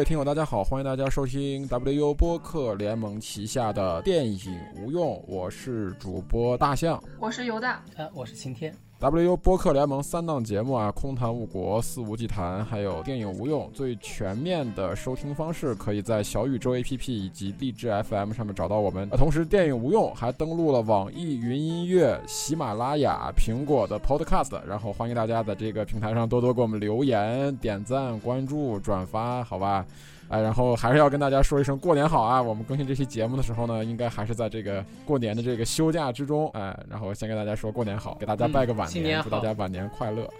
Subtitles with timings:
[0.00, 8.74] 各位听友，大家好，欢迎大家收听 WU 播客联盟旗下的电影无用，我是主播大象，我是犹大，呃，我是晴天。
[9.00, 19.08] WU 播客联盟三档节目啊，空谈误国、肆无忌谈，还有电影无用，最全面的收听方式可以在小宇宙 APP 以及荔枝 FM 上面找到我们。
[19.08, 29.86] 同时，电影无用还登录了网易云音乐、喜马拉雅、苹果的 Podcast，然后欢迎大家在这个平台上多多给我们留言、点赞、关注、转发，好吧？
[30.30, 32.40] 哎，然后还是要跟大家说一声过年好啊！
[32.40, 40.30] 我们更新这期节目的时候呢，应该还是在这个过年的这个休假之中，哎，然后先跟大家说过年好，给大家拜个晚年，祝大家晚年快乐。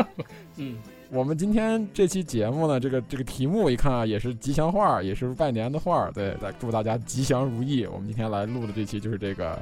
[0.56, 0.78] 嗯，
[1.10, 7.84] 我们今天这期节目呢，这个这个题目一看啊，也是吉祥话，也是拜年的话，对，来祝大家吉祥如意。
[7.84, 9.58] 我们今天来录的这期就是这个。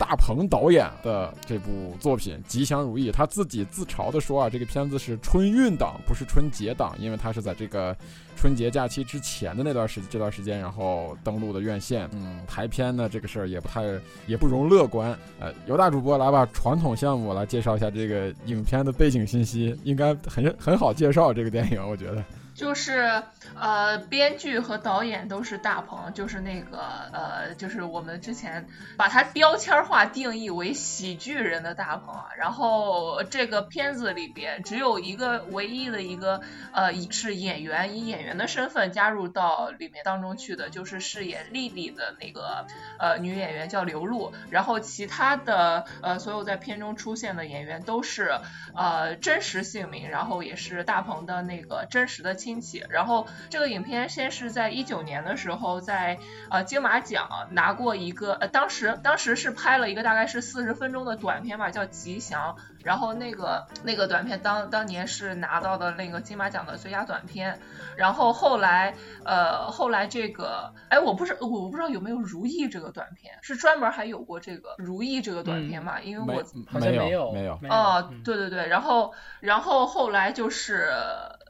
[0.00, 7.94] 大鹏导演的这部作品《吉祥如意》，他自己自嘲的说啊，这个片子是春运档，不是春节档，因为他是在这个
[8.34, 12.08] 春节假期之前的那段时这段时间，然后登陆的院线。
[12.14, 13.82] 嗯，排片呢这个事儿也不太
[14.26, 15.14] 也不容乐观。
[15.38, 22.24] 呃，由大主播来吧，传统项目来介绍一下这个影片的背景信息，应该很很好介绍这个电影，我觉得。
[22.60, 23.22] 就是
[23.58, 26.78] 呃，编剧和导演都是大鹏，就是那个
[27.10, 32.26] 呃，就是我们之前把他标签化定义为喜剧人的大鹏啊。
[32.36, 42.66] 然后这个片子里边只有一个唯一的一个呃是演员以演员的身份加入到里面当中去的，就是饰演丽丽的那个
[42.98, 44.34] 呃女演员叫刘露。
[44.50, 48.38] 然后其他的呃所有在片中出现的演员都是
[48.76, 52.49] 呃真实姓名，然后也是大鹏的那个真实的亲。
[52.50, 56.18] 亲戚，然后这个影片先是在一九年的时候，在
[56.50, 67.60] 呃金马奖拿过一个，呃当时当时是拍了一个大概是四十分钟的短片吧，叫《吉祥》，然后那个那个短片当当年是拿到的那个金马奖的最佳短片，
[67.96, 68.94] 然后后来
[69.24, 76.00] 呃后来这个，哎我不是我不知道有没有《如意》这个短片，是专门还有过这个《如意》这个短片嘛？
[76.00, 80.90] 因为我好像没有没有哦对对对，然后然后后来就是。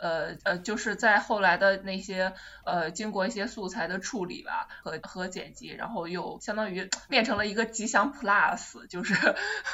[0.02, 2.32] 呃呃，就是在后来的那些
[2.64, 9.14] 呃，经过一些素材的处理吧和和剪辑，然后又相当于变成了一个吉祥 Plus，就是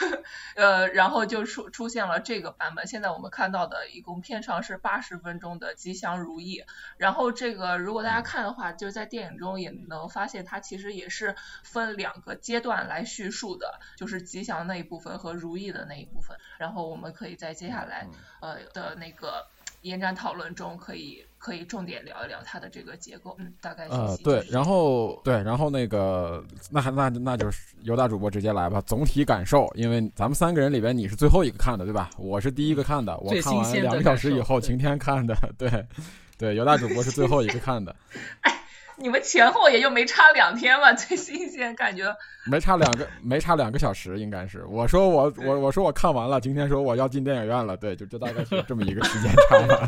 [0.57, 2.87] 呃，然后就出出现了这个版本。
[2.87, 6.65] 现在我们看到的一共片长是八十分钟的吉祥如意。
[6.97, 16.37] 然后这个如果大家看的话，就是在电影中也能发现，它其实也是分两个阶段来叙述的，就是吉祥那一部分和如意的那一部分。
[16.59, 18.07] 然后我们可以在接下来
[18.41, 19.47] 呃的那个。
[19.87, 32.11] 延展讨论中可以可以重点聊一聊它的这个结构，嗯，大概呃对，然后对，然后那个那还那那就是尤大主播直接来吧，总体感受，因为咱们三个人里边你是最后一个看的对吧？
[32.19, 35.71] 我是第一个看的，我看完两个小时以后，晴天看的，对
[36.37, 37.95] 对，尤大主播是最后一个看的。
[38.97, 40.93] 你们前后也就没差两天吧？
[40.93, 42.15] 最新鲜感觉
[42.47, 44.65] 没差两个，没差两个小时，应该是。
[44.67, 49.87] 我说我我我说我看完了，今天说我要进电影院了，对，就就大概是这么一个时间差吧。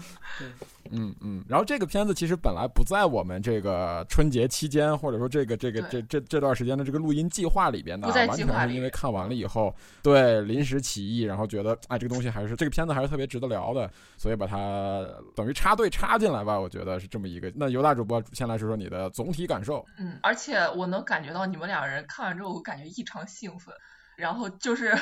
[0.90, 17.52] 嗯嗯，然后这个片子其实本来不在我们这个春节期间，或者说这个这个这这这段时间的这个录音计划里边的，完全是因为看完了以后，对临时起意，然后觉得哎这个东西还是这个片子还是特别值得聊的，所以把它等于插队插进来吧，我觉得是这么一个。
[17.54, 19.84] 那尤大主播先来说说你的总体感受。
[19.98, 23.74] 嗯，而且我能感觉到你们两人看完之后我感觉异常兴奋。
[24.18, 24.98] 然后就是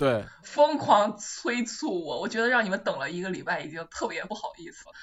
[0.00, 4.94] 对 疯狂催促我，我觉得让你们等了一个礼拜已经特别不好意思了。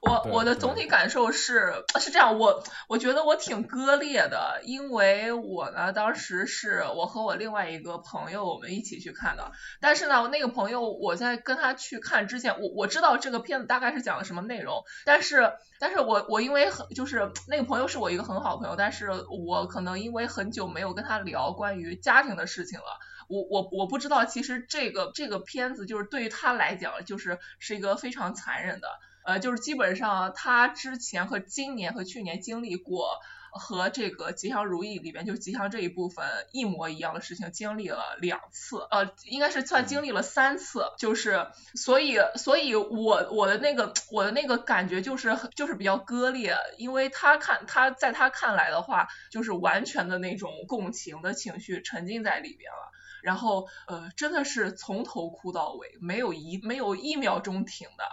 [0.00, 22.98] 我我的总体感受是是这样，我我觉得我挺割裂的，因为我呢当时是我和我另外一个朋友我们一起去看的，但是呢那个朋友我在跟他去看之前，我我知道这个片子大概是讲的什么内容，但是但是我我因为很就是那个朋友是我一个很好朋友，但是我可能因为很久没有跟他聊关于家庭的事情了，
[23.28, 28.88] 我我我不知道其实这个这个片子就是对于他来讲就是是一个非常残忍的。
[29.24, 33.18] 呃，就是基本上他之前和今年和去年经历过
[33.52, 58.04] 和这个吉祥如意里边就吉祥这一部分一模一样的事情，经历了两次，呃，应该是算经历了三次，就是所以所以我我的那个我的那个感觉就是就是比较割裂，因为他看他在他看来的话，就是完全的那种共情的情绪沉浸在里边了，然后呃真的是从头哭到尾，没有一没有一秒钟停的。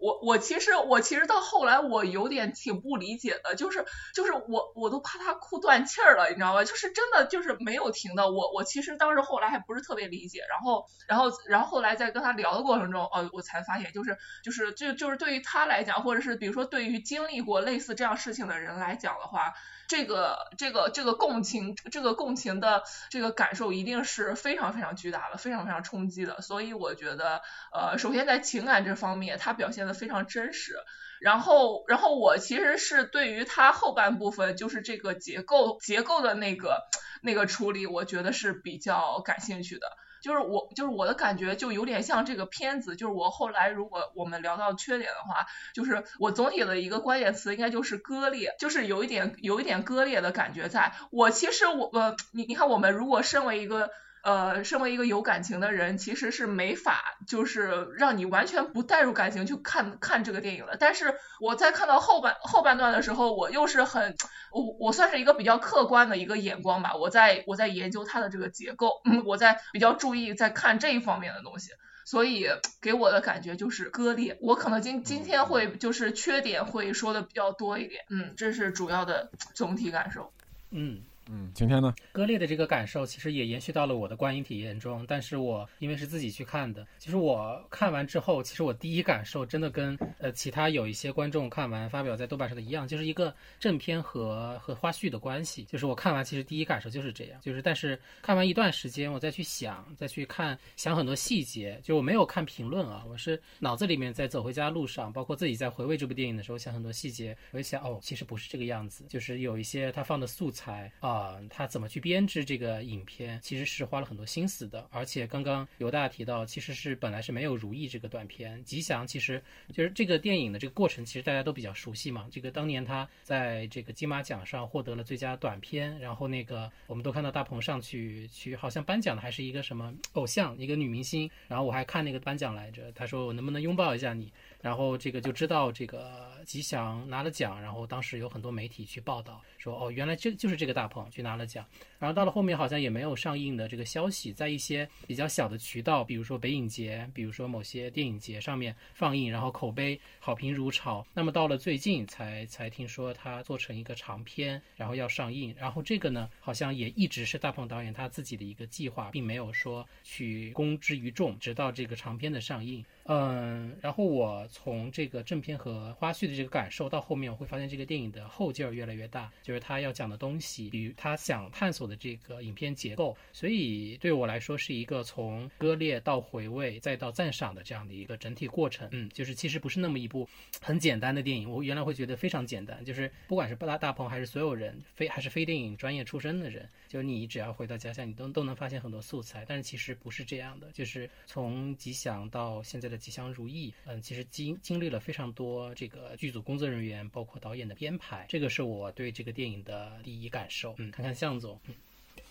[0.00, 3.84] 我我其实我其实到后来我有点挺不理解的，就是
[4.14, 6.64] 就是我我都怕他哭断气儿了，你知道吧？
[6.64, 8.30] 就是真的就是没有停的。
[8.30, 19.54] 我我其实当时后来还不是特别理解，然后然后然后后来在跟他聊的过程中，哦，我才发现就是就是就就是对于他来讲，或者是比如说对于经历过类似这样事情的人来讲的话。
[19.88, 26.40] 这个这个这个共情，这个共情的这个感受一定是非常非常巨大的，非常非常冲击的。
[26.40, 27.42] 所以我觉得，
[27.72, 30.76] 呃，首先在情感这方面，他表现的非常真实。
[31.18, 36.82] 然后，然后我其实是对于他后半部分，就是这个结构结构的那个
[37.22, 39.86] 那个处理，我觉得是比较感兴趣的。
[40.22, 42.96] 就是我，就是我的感觉，就有点像这个片子。
[42.96, 50.68] 就是我后来，如果我们聊到缺点的话，就是我总体的一个关键词应该就是割裂，就是有一点有一点割裂的感觉。
[50.68, 53.90] 在我其实我呃，你你看，我们如果身为一个。
[54.26, 60.76] 呃，身为一个有感情的人，其实是没法就是让你完全不带入感情去看看这个电影的。
[60.80, 64.16] 但是我在看到后半后半段的时候，我又是很
[64.50, 66.96] 我我算是一个比较客观的一个眼光吧。
[66.96, 71.70] 我在我在研究它的这个结构，嗯我在比较注意在看这一方面的东西，
[72.04, 72.48] 所以
[72.82, 74.36] 给我的感觉就是割裂。
[74.40, 80.32] 我可能今今天会就是缺点会说的比较多一点，嗯，这是主要的总体感受，
[80.72, 81.04] 嗯。
[81.28, 85.04] 嗯，今天呢，割裂的这个感受其实也延续到了我的观影体验中。
[85.08, 95.64] 但是我因为是自己去看的，其实我看完之后，其实我第一感受真的跟呃其他有一些观众看完发表在豆瓣上的一样，就是一个正片和和花絮的关系。
[95.64, 111.15] 就是我看完其实第一感受就是这样，就是但是看完一段时间，我再去想，再去看想很多细节，就我没有看评论啊，我是脑子里面在走回家路上，包括自己在回味这部电影的时候想很多细节，我就想哦，其实不是这个样子，就是有一些他放的素材啊。
[111.16, 114.86] 啊，他怎么去编织这个影片，其实是花了很多心思的。
[114.90, 119.42] 而且刚刚尤大提到，其实是本来是没有《如意》这个短片，吉祥其实
[119.72, 122.28] 就是这个电影的这个过程，其实大家都比较熟悉嘛。
[122.30, 131.30] 这个当年他在这个金马奖上获得了最佳短片，然后那个我们都看到大鹏上去去，好像颁奖的还是一个什么偶像，一个女明星。
[131.48, 134.30] 然后我还看那个颁奖来着，他说我能不能拥抱一下你？
[134.60, 139.40] 然后这个就知道这个吉祥拿了奖，然后当时有很多媒体去报道
[139.70, 141.66] 说，哦，原来这就是这个大鹏去拿了奖。
[141.98, 151.06] 然后到了后面好像也没有上映的这个消息，在一些比较小的渠道，比如说北影节，比如说某些电影节上面放映，然后口碑好评如潮。
[151.14, 155.54] 那么到了最近才才听说他做成一个长片，然后要上映。
[155.58, 162.84] 然后这个呢，好像也一直是大鹏导演他自己的一个计划，并没有说去公之于众，直到这个长片的上映。
[163.04, 178.88] 嗯，然后我从这个正片和花絮的这个感受到后面，我会发现这个电影的后劲儿越来越大，就是他要讲的东西，比如他想探索的这个影片结构，所以对我来说是一个从割裂到回味再到赞赏的这样的一个整体过程。
[178.92, 180.28] 嗯，就是其实不是那么一部
[180.60, 192.96] 很简单的电影，我原来会觉得非常简单，就是不管是大大鹏还是所有人非还是非电影专业出身的人，就你只要回到家乡，你都都能发现很多素材，但是其实不是这样的，就是从吉祥到现在的。
[193.06, 200.74] 吉祥如意，嗯，其实经经历了非常多这个剧组工作人员，包括导演的编排，这个是我对这个电影的第一感受。
[200.78, 201.60] 嗯，看看向总。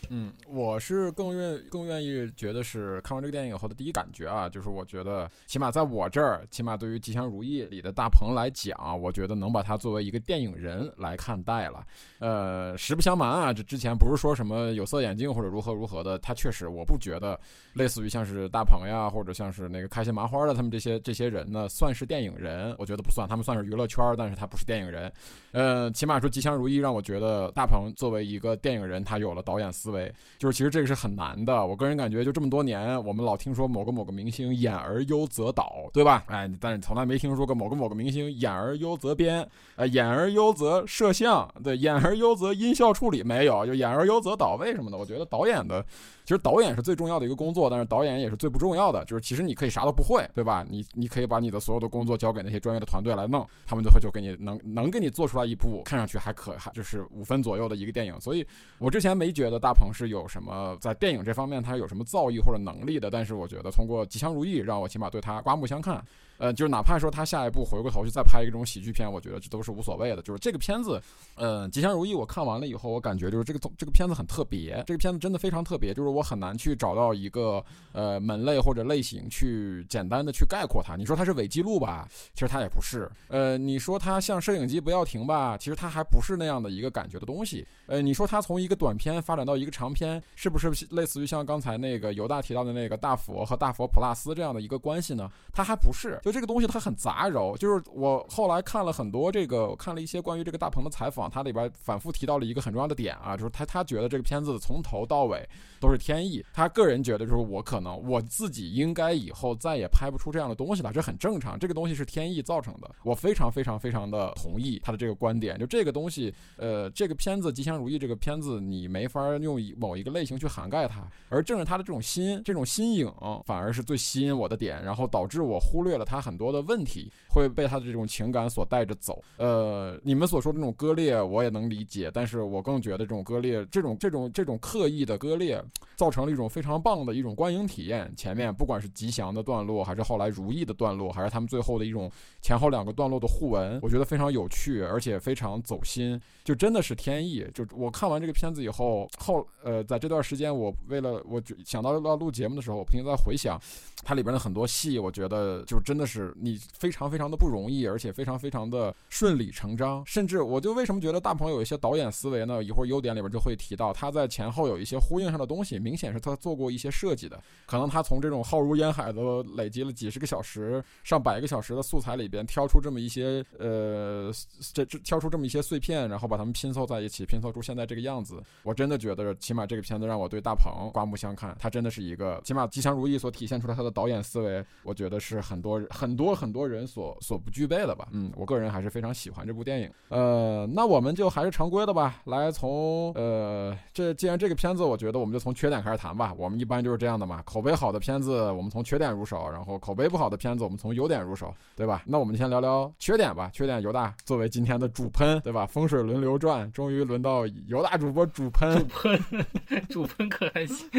[0.10, 11.86] 嗯，我是更愿更愿意觉得是看完这个电影以后的第一感觉啊，就是我觉得起码在我这儿，起码对于《吉祥如意》里的大鹏来讲，我觉得能把他作为一个电影人来看待了。
[12.20, 17.40] 呃，实不相瞒啊，这之前不是说什么有色眼镜或者如何如何的，他确实我不觉得
[17.74, 25.12] 类似于像是大鹏呀，或者像是那个开心麻花的他们这些这些人呢，算是电影人，我觉得不算，他们算是娱乐圈，但是他不是电影人。
[25.52, 29.95] 呃，起码说《吉祥如意》让我觉得大鹏作为一个电影人，他有了导演思维。
[29.96, 36.26] 对就是其实这个是很难的，我个人感觉就这么多年，我们老听说某个某个明星演而优则导，对吧？
[36.28, 39.48] 哎，但是从来没听说过某个某个明星演而优则编，
[39.78, 44.56] 呃，演而优则摄像，对，演而优则音效处理，没有，就演而优则导。
[44.56, 44.98] 为什么呢？
[44.98, 45.86] 我觉得导演的。
[46.26, 49.06] 其实导演是最重要的一个工作，但是导演也是最不重要的。
[49.06, 50.66] 就是其实你可以啥都不会，对吧？
[50.68, 58.20] 你你可以把你的所有的工作交给那些专业的团队来弄，他们就会就给你能能给你做出来一部看上去还可还就是五分左右的一个电影。
[58.20, 58.44] 所以
[58.80, 66.04] 我之前没觉得大鹏是有什么在电影这方面他有什么造诣或者能力的，但是我觉得通过《吉祥如意》让我起码对他刮目相看。
[66.38, 70.22] 呃，就是哪怕说他下一步回过头去再拍一个这种喜剧片，我觉得这都是无所谓的。
[70.22, 71.02] 就是这个片子，
[71.36, 77.64] 呃，吉祥如意，我看完了以后，我感觉就是这个这个片子很特别，这个片子真的非常特别，就是我很难去找到一个
[77.94, 80.96] 呃门类或者类型去简单的去概括它。
[80.96, 83.10] 你说它是伪记录吧，其实它也不是。
[83.28, 87.66] 呃，你说它像摄影机不要停吧，其实它还不是那样的一个感觉的东西。
[87.86, 95.30] 呃，你说它从一个短片发展到一个长片，是不是类似于像刚才那个犹大提到的那个大佛和大佛普拉斯这样的一个关系呢？
[95.54, 96.20] 它还不是。
[96.26, 97.56] 就这个东西它很杂糅。
[97.56, 105.48] 就是我后来看了很多这个，看了一些关于这个大鹏的采访，他里边反复提到了一个很重要的点啊，就是他他觉得这个片子从头到尾
[105.80, 106.44] 都是天意。
[106.52, 111.60] 他个人觉得就是我可能我自己应该以后再也拍不出这样的东西了，这很正常。
[111.60, 115.60] 这个东西是天意造成的，我非常非常非常的同意他的这个观点。
[115.60, 123.12] 就这个东西，呃，这个片子《吉祥如意》这个片子，你没法用某一个类型去涵盖它，而正是他的这种新这种新颖，
[123.46, 129.22] 反而是最吸引我的点，然后导致我忽略了他他很多的问题，会被他的这种情感所带着走。
[129.38, 135.62] 呃，你们所说的这种割裂，我也能理解，但是我更觉得这种割裂，这种这种这种刻意的割裂，
[135.96, 138.12] 造成了一种非常棒的一种观影体验。
[138.16, 142.10] 前面不管是吉祥的段落，还是后来如意的段落，还是他们最后的一种
[142.42, 147.46] 前后两个段落的互文，我觉得非常有趣，而且非常走心，就真的是天意。
[147.54, 153.60] 就我看完这个片子以后，后呃，在这段时间，我为了我想到要录节目的时候，我不停在回想
[154.04, 160.04] 它里边的很多戏，我觉得就真的是你非常非常的不容易，而且非常非常的顺理成章。
[160.06, 162.64] 甚至我就为什么觉得大鹏有一些导演思维呢？
[162.64, 167.42] 一会儿优点里边就会提到他在前后有一些呼应上的东西，明显是他做过一些设计的。
[167.66, 174.32] 可能他从这种浩如烟海的累积了几十个小时、上百个小时的素材里边挑出这么一些呃，
[174.74, 178.42] 这这挑出这么一些碎片，然后把它们拼凑在一起，拼凑出现在这个样子。
[178.64, 181.56] 我真的觉得，起码这个片子让我对大鹏刮目相看。
[181.60, 188.08] 他真的是一个，起码吉祥如意所体现出来他的导演思维，我觉得是很多很多很多人所所不具备的吧。
[188.12, 189.90] 嗯，我个人还是非常喜欢这部电影。
[190.10, 196.34] 呃，那我们就还是常规的吧，来从呃，这既然这个片子，我觉得我们就从缺点开始谈吧。
[196.38, 202.04] 我们一般就是这样的嘛，口碑好的片子我们从缺点入手，然后口碑不好的片子我们从优点入手，对吧？
[202.06, 203.50] 那我们先聊聊缺点吧。
[203.54, 205.66] 缺点犹大作为今天的主喷，对吧？
[205.66, 208.76] 风水轮流转，终于轮到犹大主播主喷。
[208.78, 209.46] 主喷，
[209.88, 210.90] 主喷可还行。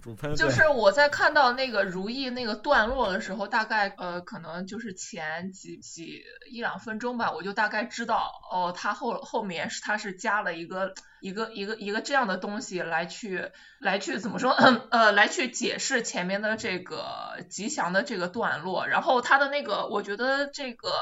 [0.00, 10.94] 主 喷就是我在看到那个如意那个段落的时候，大大概呃可能就是前几几一两分钟吧，我就大概知道哦，他后后面是他是加了一个。
[11.26, 20.92] 一个一个一个这样的东西来去来去怎么说呃来去解释前面的这个吉祥的这个段落，然后他的那个我觉得这个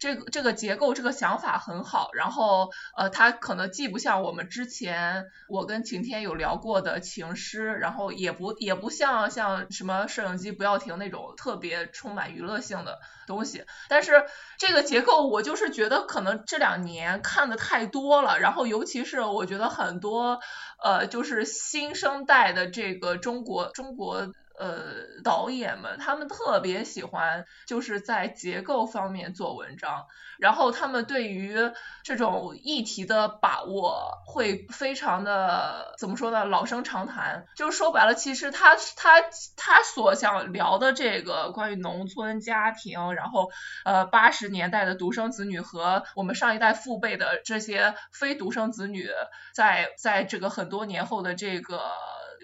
[0.00, 14.24] 这个这个结构这个想法很好，然后呃他可能既不像我们之前我跟晴天有聊过的情诗，然后也不也不像像什么摄影机不要停那种特别充满娱乐性的东西，但是
[14.58, 19.66] 这个结构我就是觉得可能这两年看的太多了，然后尤其是我觉得。
[19.76, 20.40] 很多
[20.82, 24.32] 呃，就是新生代的这个中国中国。
[24.58, 30.06] 呃，导演们他们特别喜欢就是在结构方面做文章，
[30.38, 31.56] 然后他们对于
[32.02, 36.44] 这种议题的把握会非常的怎么说呢？
[36.44, 37.46] 老生常谈。
[37.56, 39.22] 就是说白了，其实他他
[39.56, 43.50] 他所想聊的这个关于农村家庭，然后
[43.84, 49.08] 呃八十年代的独生子女和我们上一代父辈的这些非独生子女，
[49.54, 51.80] 在在这个很多年后的这个。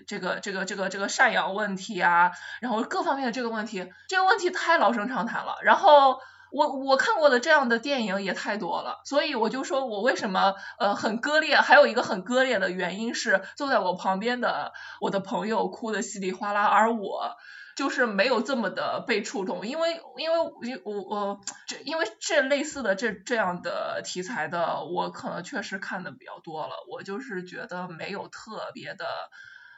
[0.04, 5.58] 这个这个这个这个赡养问题啊，然后各方面的这个问题，这个问题太老生常谈了。
[5.62, 6.18] 然后
[6.52, 17.36] 我我看过的这样的电影也太多了，所以我就说我为什么呃很割裂，还有一个很割裂的原因是坐在我旁边的我的朋友哭的稀里哗啦，而我
[17.74, 20.38] 就是没有这么的被触动，因为因为
[20.84, 29.06] 我我这因为这类似的这这样的题材的，我可能确实看的比较多了，我就是觉得没有特别的。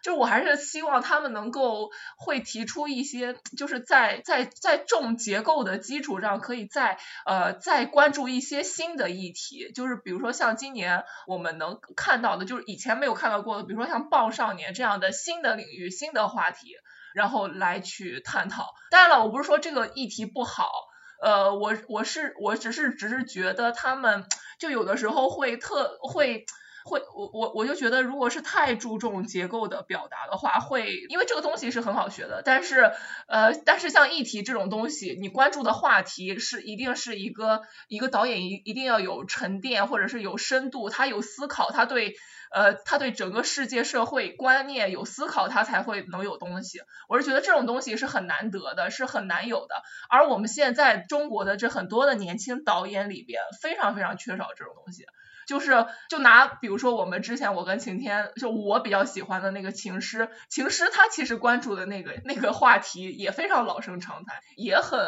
[0.04, 16.76] 就我还是希望他们能够会提出一些，就是在在在重结构的基础上，可以再呃再关注一些新的议题，就是比如说像今年我们能看到的，就是以前没有看到过的，比如说像棒少年这样的新的领域、新的话题，
[17.14, 18.74] 然后来去探讨。
[18.90, 20.70] 当然了，我不是说这个议题不好，
[21.22, 24.26] 呃，我我是我只是只是觉得他们
[24.58, 26.44] 就有的时候会特会。
[26.84, 32.92] 会，我我我就觉得，如果是太注重结构的表达的话，会，因为这个东西是很好学的，但是，
[33.26, 42.16] 呃，但是像议题这种东西，你关注的话题是一定是一个一个导演一一定要有沉淀或者是有深度，他有思考，他对，
[42.52, 46.82] 呃，他对整个世界社会观念有思考，他才会能有东西。
[47.08, 49.74] 我是觉得这种东西是很难得的，是很难有的。
[50.10, 55.06] 而我们现在中国的这很多的年轻导演里边，非常非常缺少这种东西。
[55.46, 65.00] 就是就拿比如说我们之前我跟晴天就我比较喜欢的那个情诗，情诗他其实关注的那个那个话题也非常老生常谈，也很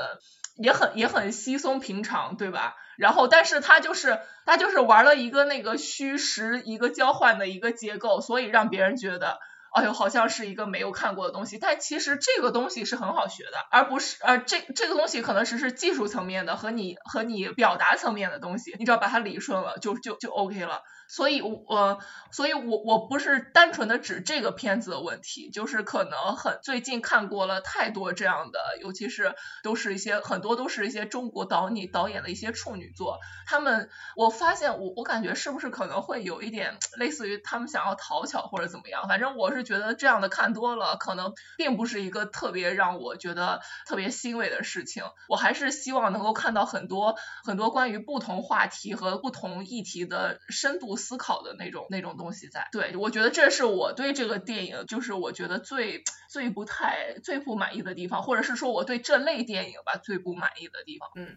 [0.57, 2.77] 也很也很稀松平常，对吧？
[2.97, 9.39] 然后但是他就是他就是玩了一个那个虚实一个交换的一个结构，所以让别人觉得
[9.77, 11.59] 哎呦，好像是一个没有看过的东西。
[11.59, 20.81] 但其实这个东西是很好学的，而不是呃，这这个东西可能只是技术层面的和你和你表达层面的东西，你只要把它理顺了，就就就 OK 了。
[21.09, 22.01] 所以，我，
[22.33, 45.05] 所以我我不是单纯的指这个片子的问题，就是可能很最近看过了太多这样的，尤其是都是一些很多都是一些中国导你导演的一些处女作，他们我发现我我感觉是不是可能会有一点类似于他们想要讨巧或者怎么样，反正我是觉得这样的看多了，可能并不是一个特别让我觉得特别欣慰的事情。
[45.29, 50.96] 我还是希望能够看到很多很多关于不同话题和不同议题的深度。
[50.97, 61.37] 思考的那种那种东西在，对我觉得这是我对这个电影，就是我觉得最最不太最不满意的地方，或者是说我对这类电影吧最不满意的地方，嗯。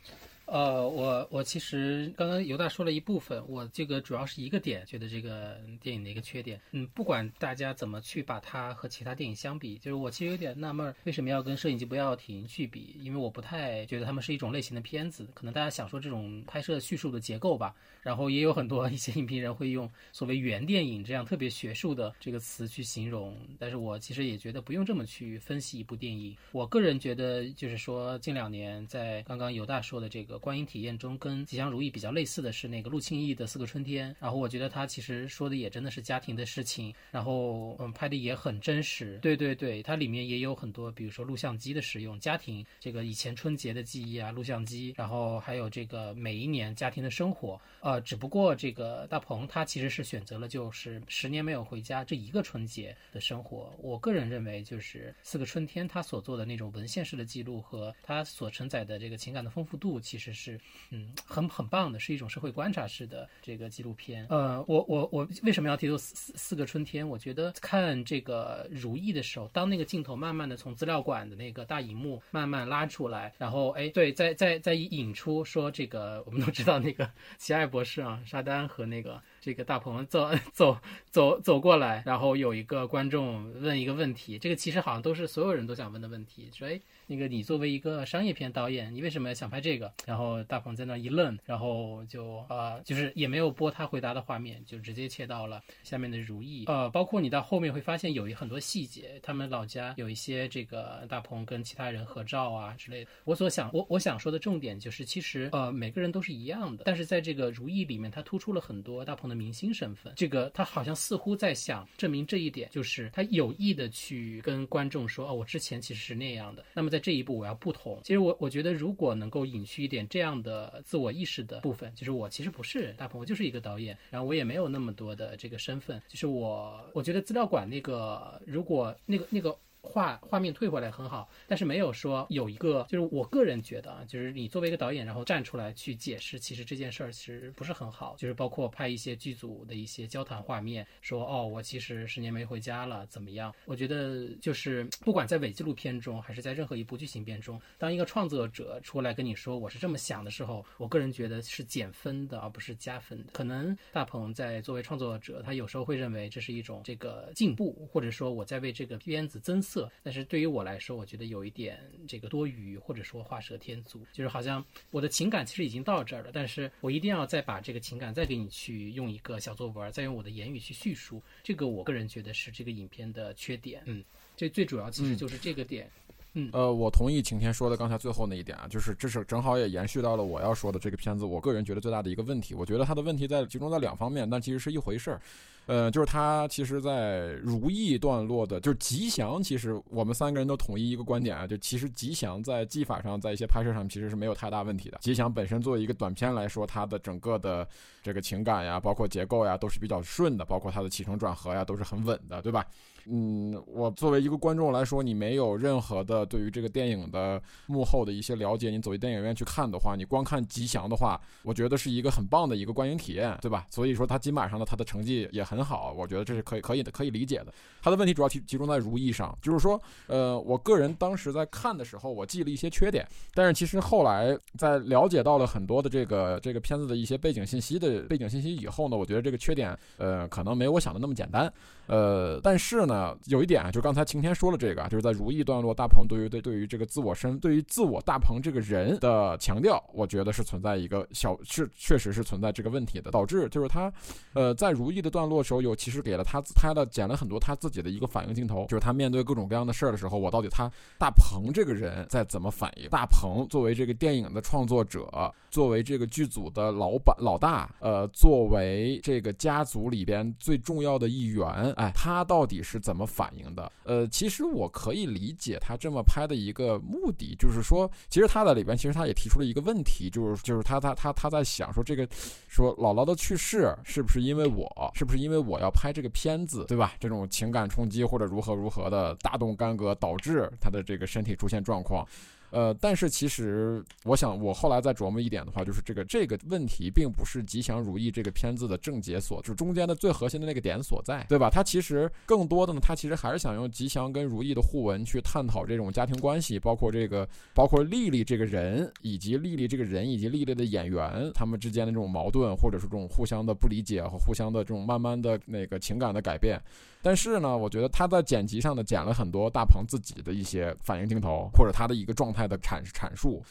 [0.51, 6.59] 呃，我我其实刚刚犹大说了一部分，我这个主要是一个点，觉得这个电影的一个缺点。
[6.71, 12.95] 嗯，不管大家怎么去把它和其他电影相比，就是我其实有点纳闷，为什么要跟摄影机不要停去比？
[12.99, 15.27] 因为我不太觉得他们是一种类型的片子。
[15.35, 26.35] 可能大家想说这种拍摄叙述的结构吧，然后也有很多一些影评人会用所谓原电影这样特别学术的这个词去形容，但是我其实也觉得不用这么去分析一部电影。
[26.53, 30.38] 我个人觉得，就是说近两年在刚刚犹大说的这个。
[30.39, 39.19] 观影体验中跟《吉祥如意》比较类似的是那个陆庆义的《四个春天》，然后我觉得他其实说的也真的是家庭的事情，然后嗯拍的也很真实。
[39.21, 47.59] 对对对，它里面也有很多，比如说录像机的使用，家庭这个以前春节的记忆啊，录像机，然后还有这个每一年家庭的生活。
[47.81, 53.73] 呃，只不过这个大鹏他其实是选择了就是十年没有回家这一个春节的生活。
[53.79, 60.59] 我个人认为，就是《四个春天》他所做的那种文献式的记录和他所承载的这个情感的丰富度，其实是
[60.89, 64.27] 嗯很很棒的，是一种社会观察式的这个纪录片。
[64.29, 67.07] 呃，我我我为什么要提到四四四个春天？
[67.07, 77.69] 我觉得看这个《如意》的时候，当那个镜头慢慢的从资料馆的那个大荧幕慢慢拉出来，然后哎对，再再再引出说这个我们都知道那个 奇爱。
[77.69, 80.77] 博士啊，沙丹和那个这个大鹏走走
[81.09, 86.79] 走走过来，然后有一个观众问一个问题，这个其实好像都是所有人都想问的问题，说哎。
[87.11, 89.91] 那个你作为一个商业片导演，你为什么想拍这个？
[90.05, 96.65] 然后大鹏在那一愣，然后就呃，就是也没有播他回答的画面，就直接切到了下面的如意。
[96.67, 103.09] 呃，包括你到后面会发现有一很多细节，他们老家有一些这个大鹏跟其他人合照啊之类的。
[103.23, 110.11] 我所想我我想说的重点就是，其实呃每个人都是一样的，但是在这个如意里面，他突出了很多大鹏的明星身份。
[110.15, 116.65] 这个他好像似乎在想证明这一点，就是他有意的去跟观众说，哦，我之前其实是那样的。
[116.73, 129.55] 那么在这一步我要不同，其实我我觉得如果能够隐去一点这样的自我意识的部分，就是我其实不是大鹏，我就是一个导演，然后我也没有那么多的这个身份，就是我我觉得资料馆那个如果那个那个。
[129.89, 138.15] 画画面退回来很好，但是没有说有一个，就是我个人觉得啊，就是你作为一个导演，然后站出来去解释，其实这件事儿其实不是很好。
[138.17, 143.53] 就是包括拍一些剧组的一些交谈画面，说哦，我其实十年没回家了，怎么样？
[143.65, 153.31] 我觉得就是不管在伪纪录片中，还是在任何一部剧情片中，当一个创作者出来跟你说我是这么想的时候，我个人觉得是减分的，而不是加分的。
[153.31, 159.61] 可能大鹏在作为创作者，他有时候会认为这是一种这个进步，或者说我在为这个片子增。
[159.61, 173.83] 色，但是对于我来说，我觉得有一点这个多余，或者说画蛇添足，就是好像我的情感其实已经到这儿了，但是我一定要再把这个情感再给你去用一个小作文，再用我的言语去叙述，这个我个人觉得是这个影片的缺点。
[173.85, 174.03] 嗯，
[174.35, 175.89] 这最主要其实就是这个点。
[176.33, 185.19] 嗯，呃，我同意晴天说的刚才最后那一点啊，就是这是正好也延续到了我要说的这个片子，我个人觉得最大的一个问题，我觉得它的问题在集中在两方面，但其实是一回事儿。
[185.69, 189.41] 呃，就是他其实，在如意段落的，就是吉祥。
[189.41, 194.97] 其实我们三个人都统一一个观点啊，就其实吉祥在技法上，在一些拍摄上其实是没有太大问题的。
[194.99, 197.67] 吉祥本身作为一个短片来说，它的整个的
[198.01, 202.65] 这个情感呀，包括结构呀，都是比较顺的，包括它的起承转合呀，都是很稳的，对吧？
[203.05, 213.65] 嗯，我作为一个观众来说，你没有任何的对于这个电影的幕后的一些了解，你走进电影院去看的话，你光看吉祥的话，我觉得是一个很棒的一个观影体验，对吧？
[213.69, 217.53] 所以说他金马上的他的成绩也很好，我觉得这是可以可以的可以理解的。
[217.81, 231.51] 他的问题主要集集中在如意上，就是说，呃，我个人当时在看的时候，我记了一些缺点，但是其实后来在了解到了很多的这个这个片子的一些背景信息的背景信息以后呢，我觉得这个缺点，呃，可能没我想的那么简单。
[231.87, 243.93] 呃，但是呢，那有一点啊，就刚才晴天说了这个，就是在如意段落，大鹏对于对对于这个自我身，对于自我大鹏这个人的强调，我觉得是存在一个小是确实是存在这个问题的，导致就是他，
[244.33, 252.89] 呃，在如意的段落时候有其实给了他拍了剪了很多他自己的一个反应镜头，就是他面对各种各样的事儿的时候，我到底他大鹏这个人在怎么反应？
[252.89, 255.07] 大鹏作为这个电影的创作者，
[255.51, 263.71] 作为这个剧组的老板老大，呃，作为这个家族里边最重要的一员，哎，他到底是怎么反应的？
[263.83, 272.07] 呃，其实我可以理解他这么拍的一个目的，就是说，其实他在里边，其实他也提出了一个问题，就是就是他他他他在想说这个
[272.47, 276.93] 说姥姥的去世是不是因为我，是不是因为我要拍这个片子，对吧？
[276.99, 282.07] 这种情感冲击或者如何如何的大动干戈导致他的这个身体出现状况。
[282.51, 291.49] 呃，但是其实我想，我后来再琢磨一点的话，就是这个这个问题并不是《吉祥如意》这个片子的症结所，就是中间的最核心的那个点所在，对吧？
[291.49, 306.59] 它其实更多的呢，它其实还是想用吉祥跟如意的互文去探讨这种家庭关系，包括这个，包括丽丽这个人，以及丽丽这个人以及丽丽的演员他们之间的这种矛盾，或者是这种互相的不理解和互相的这种慢慢的那个情感的改变。
[307.01, 313.41] 但是呢，我觉得他在剪辑上呢剪了很多大鹏自己的一些反应镜头，或者他的一个状态的阐阐述。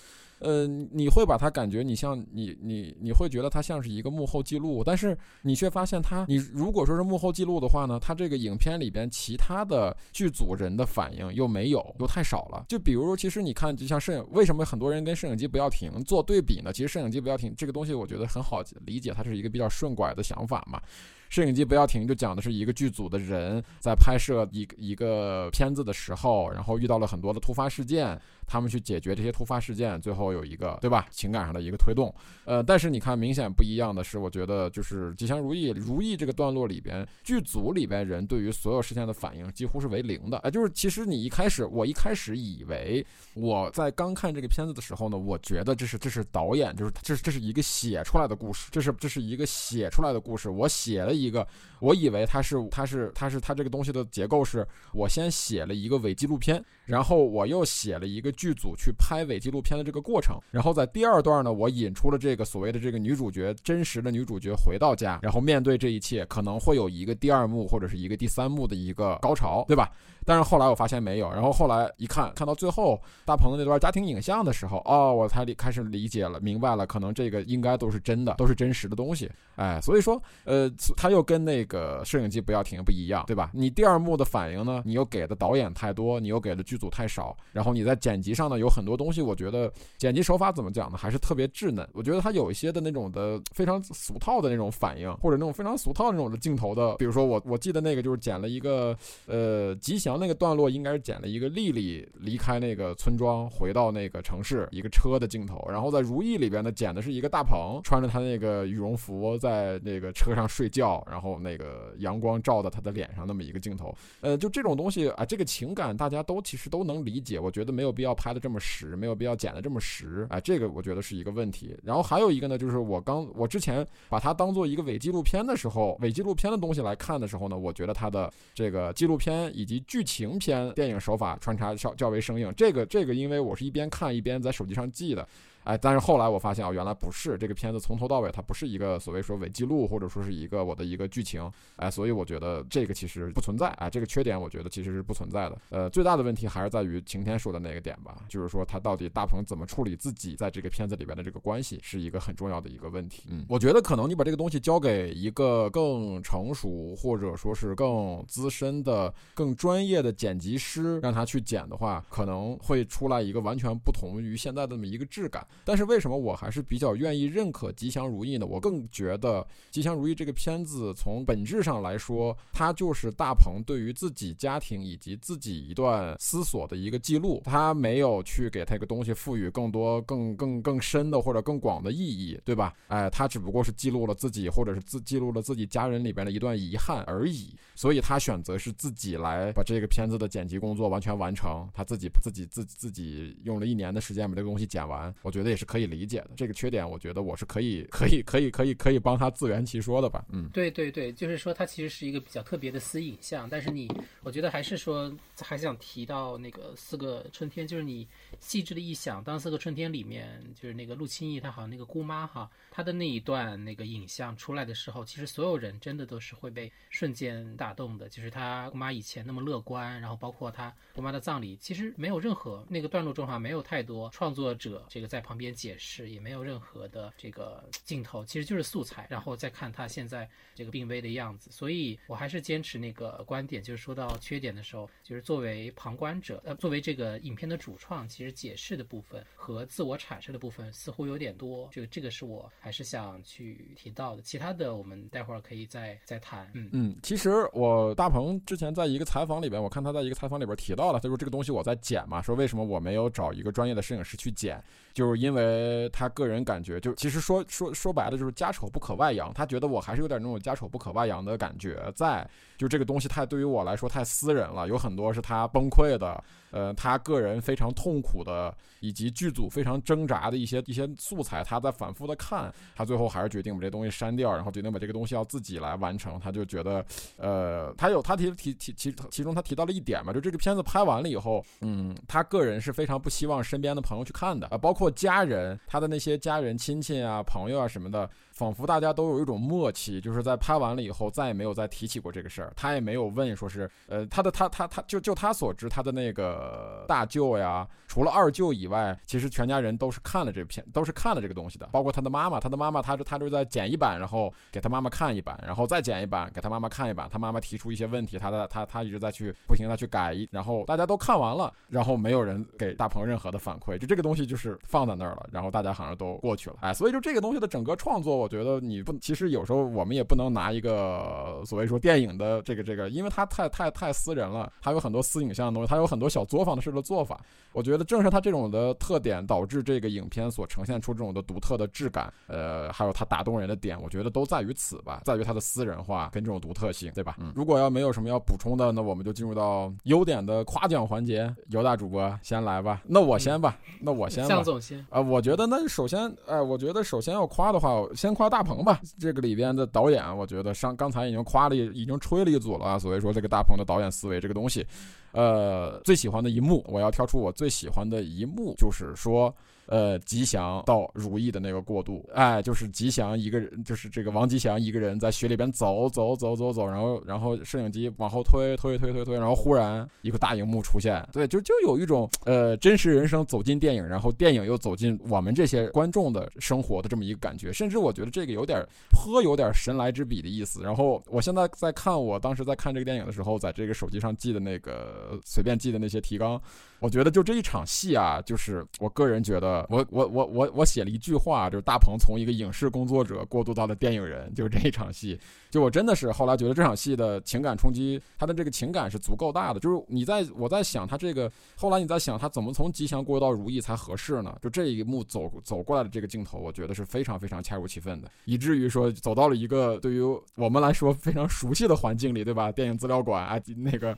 [0.40, 12.64] 呃，你会把它感觉你像你你你会觉得它像是一个幕后记录，但是你却发现它，你如果说是幕后记录的话呢，它这个影片里边其他的剧组人的反应又没有，又太少了。
[12.68, 16.72] 就比如，其实你看，就像摄影，为什么很多人跟摄影机不要停做对比呢？
[16.72, 20.80] 其实摄影机不要停这个东西，我觉得很好理解，它是一个比较顺拐的想法嘛。
[21.28, 28.18] 摄影机不要停，就讲的是一个剧组的人在拍摄一一个片子的时候，然后遇到了很多的突发事件。
[28.48, 31.06] 他们去解决这些突发事件，最后有一个对吧？
[31.10, 32.12] 情感上的一个推动，
[32.44, 40.38] 呃，但是你看，明显不一样的是，我觉得就是《吉祥如意》如意这个段落里边，剧组里边人对于所有事件的反应几乎是为零的。
[40.38, 50.48] 哎，就是其实你一开始，我一开始以为我在刚看这个片子的时候呢，我觉得这是这是导演，就是这是这是一个写出来的故事，这是这是一个写出来的故事。
[50.48, 51.46] 我写了一个，
[51.80, 58.32] 我以为它是它是它是它这个东西的结构是，我先写了一个伪纪录片，然后我又写了一个。
[58.38, 69.90] 剧组去拍伪纪录片的这个过程，然后在第二段呢，我引出了这个所谓的这个女主角真实的女主角回到家，然后面对这一切，可能会有一个第二幕或者是一个第三幕的一个高潮，对吧？
[70.28, 83.50] 但是后来我发现没有，然后后来一看，看到最后大鹏的那段家庭影像的时候，哦，我才理开始理解了，明白了，可能这个应该都是真的，都是真实的东西，哎，所以说，呃，他又跟那个摄影机不要停不一样，对吧？
[83.54, 91.88] 你第二幕的反应呢，你又给的导演太多，你又给的剧组太少，然后你在剪辑上呢有很多东西，我觉得剪辑手法怎么讲呢，还是特别稚嫩。
[91.94, 98.94] 我觉得他有一些的那种的非常俗套的那种反应，或者那种非常俗套那种的镜头的，比如说我我记得那个就是剪了一个
[99.26, 100.17] 呃吉祥。
[100.18, 113.94] 那个段落应该是剪了一个丽丽离开那个村庄回到那个城市一个车的镜头，然后在《如意》里边呢剪的是一个大鹏穿着他那个羽绒服在那个车上睡觉，然后那个阳光照到他的脸上那么一个镜头。
[114.20, 120.26] 呃，就这种东西啊，这个情感大家都其实都能理解，我觉得没有必要拍的这么实，没有必要剪的这么实。
[120.30, 121.76] 啊，这个我觉得是一个问题。
[121.84, 130.04] 然后还有一个呢，就是我刚我之前把它当做一个伪纪录片的时候，伪纪录片的东西来看的时候呢，我觉得它的这个纪录片以及剧。
[130.08, 135.28] 情片电影手法穿插较较为生硬，这个这个，因为我是一边看一边在手机上记的。
[135.64, 145.58] 哎，但是后来我发现啊，原来不是这个片子从头到尾它不是一个所谓说伪记录，或者说是一个我的一个剧情，哎，所以我觉得这个其实不存在，哎，这个缺点我觉得其实是不存在的。
[145.70, 153.24] 呃，最大的问题还是在于晴天说的那个点吧，就是说他到底大鹏怎么处理自己在这个片子里边的这个关系，是一个很重要的一个问题。
[153.28, 165.46] 嗯，我觉得可能你把这个东西交给一个更成熟或者说是更资深的、更专业的剪辑师，让他去剪的话，可能会出来一个完全不同于现在的这么一个质感。
[165.64, 168.46] 但是为什么我还是比较愿意认可《吉祥如意》呢？
[168.46, 169.40] 我更觉得
[169.70, 177.42] 《吉祥如意》这个片子从本质上来说，它就是大鹏对于自己家庭以及自己一段思索的一个记录。
[177.44, 182.74] 他没有去给他一个东西赋予更多、更更更深的或者更广的意义，对吧？
[182.88, 187.54] 哎，他只不过是记录了自己，或者是自记录了自己家人里边的一段遗憾而已。
[187.74, 195.14] 所以他选择是自己来把这个片子的剪辑工作完全完成，他自己自己自己自己用了一年的时间把这个东西剪完。
[195.22, 195.48] 我觉觉得。
[195.48, 200.22] 也是可以理解的，这个缺点我觉得我是可以可以可以可以可以帮他自圆其说的吧。
[200.30, 203.90] 嗯，对对对，就是说他其实是一个比较特别的私影像，但是你
[204.22, 208.06] 我觉得还是说还想提到那个四个春天，就是你
[208.40, 225.18] 细致的一想，当四个春天里面就是那个陆清逸他好像那个姑妈哈，他的那一段那个影像出来的时候，其实所有人真的都是会被瞬间打动的，就是他姑妈以前那么乐观，然后包括他姑妈的葬礼，其实没有任何那个段落中哈没有太多创作者这个在。
[225.28, 231.50] 旁边解释，也没有任何的这个镜头，其实就是素材，然后再看他现在这个病危的样子。
[231.50, 241.68] 所以我还是坚持那个观点，就是说到缺点的时候，就是作为旁观者，呃，作为这个影片的主创，其实解释的部分和自我阐释的部分似乎有点多。
[241.70, 244.20] 这个这个是我还是想去提到的。
[244.20, 246.46] 其他的我们待会儿可以再再谈。
[246.52, 254.62] 嗯嗯，其实我大鹏之前在一个采访里边，我看他在一个采访里边提到了，他说这个东西我在剪嘛，说为什么我没有找一个专业的摄影师去剪。
[254.92, 259.32] 就是因为他个人感觉，就其实说说说白了，就是家丑不可外扬。
[259.32, 262.28] 他觉得我还是有点那种家丑不可外扬的感觉在，
[262.58, 276.18] 就这个东西太对于我来说太私人了，有很多是他崩溃的，呃，他个人非常痛苦的，以及剧组非常挣扎的一些一些素材，他在反复的看，他最后还是决定把这东西删掉，然后决定把这个东西要自己来完成。
[276.20, 276.84] 他就觉得，
[277.16, 284.88] 呃，他有他提提提其其中他提到了一点嘛，就这个片子拍完了以后，嗯，他个人是非常不希望身边的朋友去看的，啊，包括。
[284.98, 288.10] 家人，他的那些家人、亲戚啊、朋友啊什么的。
[288.38, 292.52] 仿佛大家都有一种默契，就是在拍完了以后再也没有再提起过这个事儿。
[292.54, 301.68] 他也没有问说是，呃，他的他他他就就他所知，他的那个大舅呀，除了二舅以外，其实全家人都是看了这片，都是看了这个东西的。
[301.72, 307.08] 包括他的妈妈，他的妈妈，他是他就在剪一版，然后给他妈妈看一版，然后再剪一版给他妈妈看一版。
[307.10, 316.56] 他妈妈提出一些问题，他的他他一直在去不停的去改，然后大家都看完了，然后没有人给大鹏任何的反馈，就这个东西就是放在那儿了，然后大家好像都过去了。
[316.60, 318.92] 哎，所以就这个东西的整个创作，我觉得你不。
[318.98, 327.18] 其实有时候我们也不能拿一个所谓说电影的这个这个，因为它太太太私人了，它有很多私影像的东西，它有很多小作坊式的做法。
[327.52, 337.16] 我觉得正是它这种的特点，导致这个影片所呈现出这种的独特的质感，呃，还有它打动人的点，我觉得都在于此吧，在于它的私人化跟这种独特性，对吧？
[337.18, 337.32] 嗯。
[337.34, 341.34] 如果要没有什么要补充的，那我们就进入到优点的夸奖环节。
[341.48, 344.22] 尤大主播先来吧，那我先吧，那我先。
[344.26, 344.84] 向总先。
[344.90, 348.80] 啊，我觉得那首先，哎，我觉得首先要夸的话，先夸大鹏吧。
[348.98, 352.76] 这个里边的导演，我觉得上刚才已经夸了，已经吹了一组了。
[352.80, 354.66] 所以说，这个大鹏的导演思维这个东西，
[355.12, 359.32] 呃，最喜欢的一幕，我要挑出我最喜欢的一幕，就是说。
[359.68, 380.62] 呃，吉祥到如意的那个过渡，哎，就是吉祥一个人，就是这个王吉祥一个人在雪里边走走走走走，然后然后摄影机往后推推推推推，然后忽然一个大荧幕出现，对，就就有一种呃真实人生走进电影，然后电影又走进我们这些观众的生活的这么一个感觉，甚至我觉得这个有点颇有点神来之笔的意思。
[380.62, 386.40] 然后我现在在看我当时在看这个电影的时候，在这个手机上记的那个随便记的那些提纲，
[386.80, 389.66] 我觉得就这一场戏啊，就是我个人觉得。
[389.68, 395.18] 我我我我我写了一句话，就是大鹏从一个影视工作者过渡到了电影人，就是这一场戏。
[395.50, 399.60] 就我真的是后来觉得这场戏的情感冲击，他的这个情感是足够大的。
[399.60, 404.36] 就是你在我在想他这个，后来你在想他怎么从吉祥过渡到如意才合适呢？
[404.40, 410.02] 就这一幕走走过来的这个镜头，我觉得是非常非常恰如其分的，以至于说走到了一个对于
[410.36, 412.52] 我们来说非常熟悉的环境里，对吧？
[412.52, 413.96] 电影资料馆啊，那个，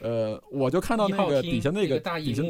[0.00, 2.42] 呃，我就看到那个底下那个底下，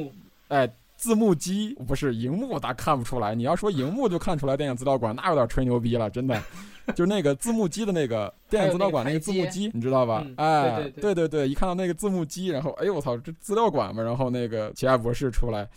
[0.48, 0.70] 哎。
[0.94, 3.34] 字幕机不是荧幕，大家看不出来。
[3.34, 6.40] 你要说荧幕就看出来电影资料馆，那有点吹牛逼了，真的。
[6.88, 10.26] 就是那个字幕机的那个 电影资料馆那个字幕机，你知道吧？
[10.36, 15.68] 哎，对对对，一看到那个字幕机，然后哎呦我操，这资料馆嘛，然后那个奇亚博士出来。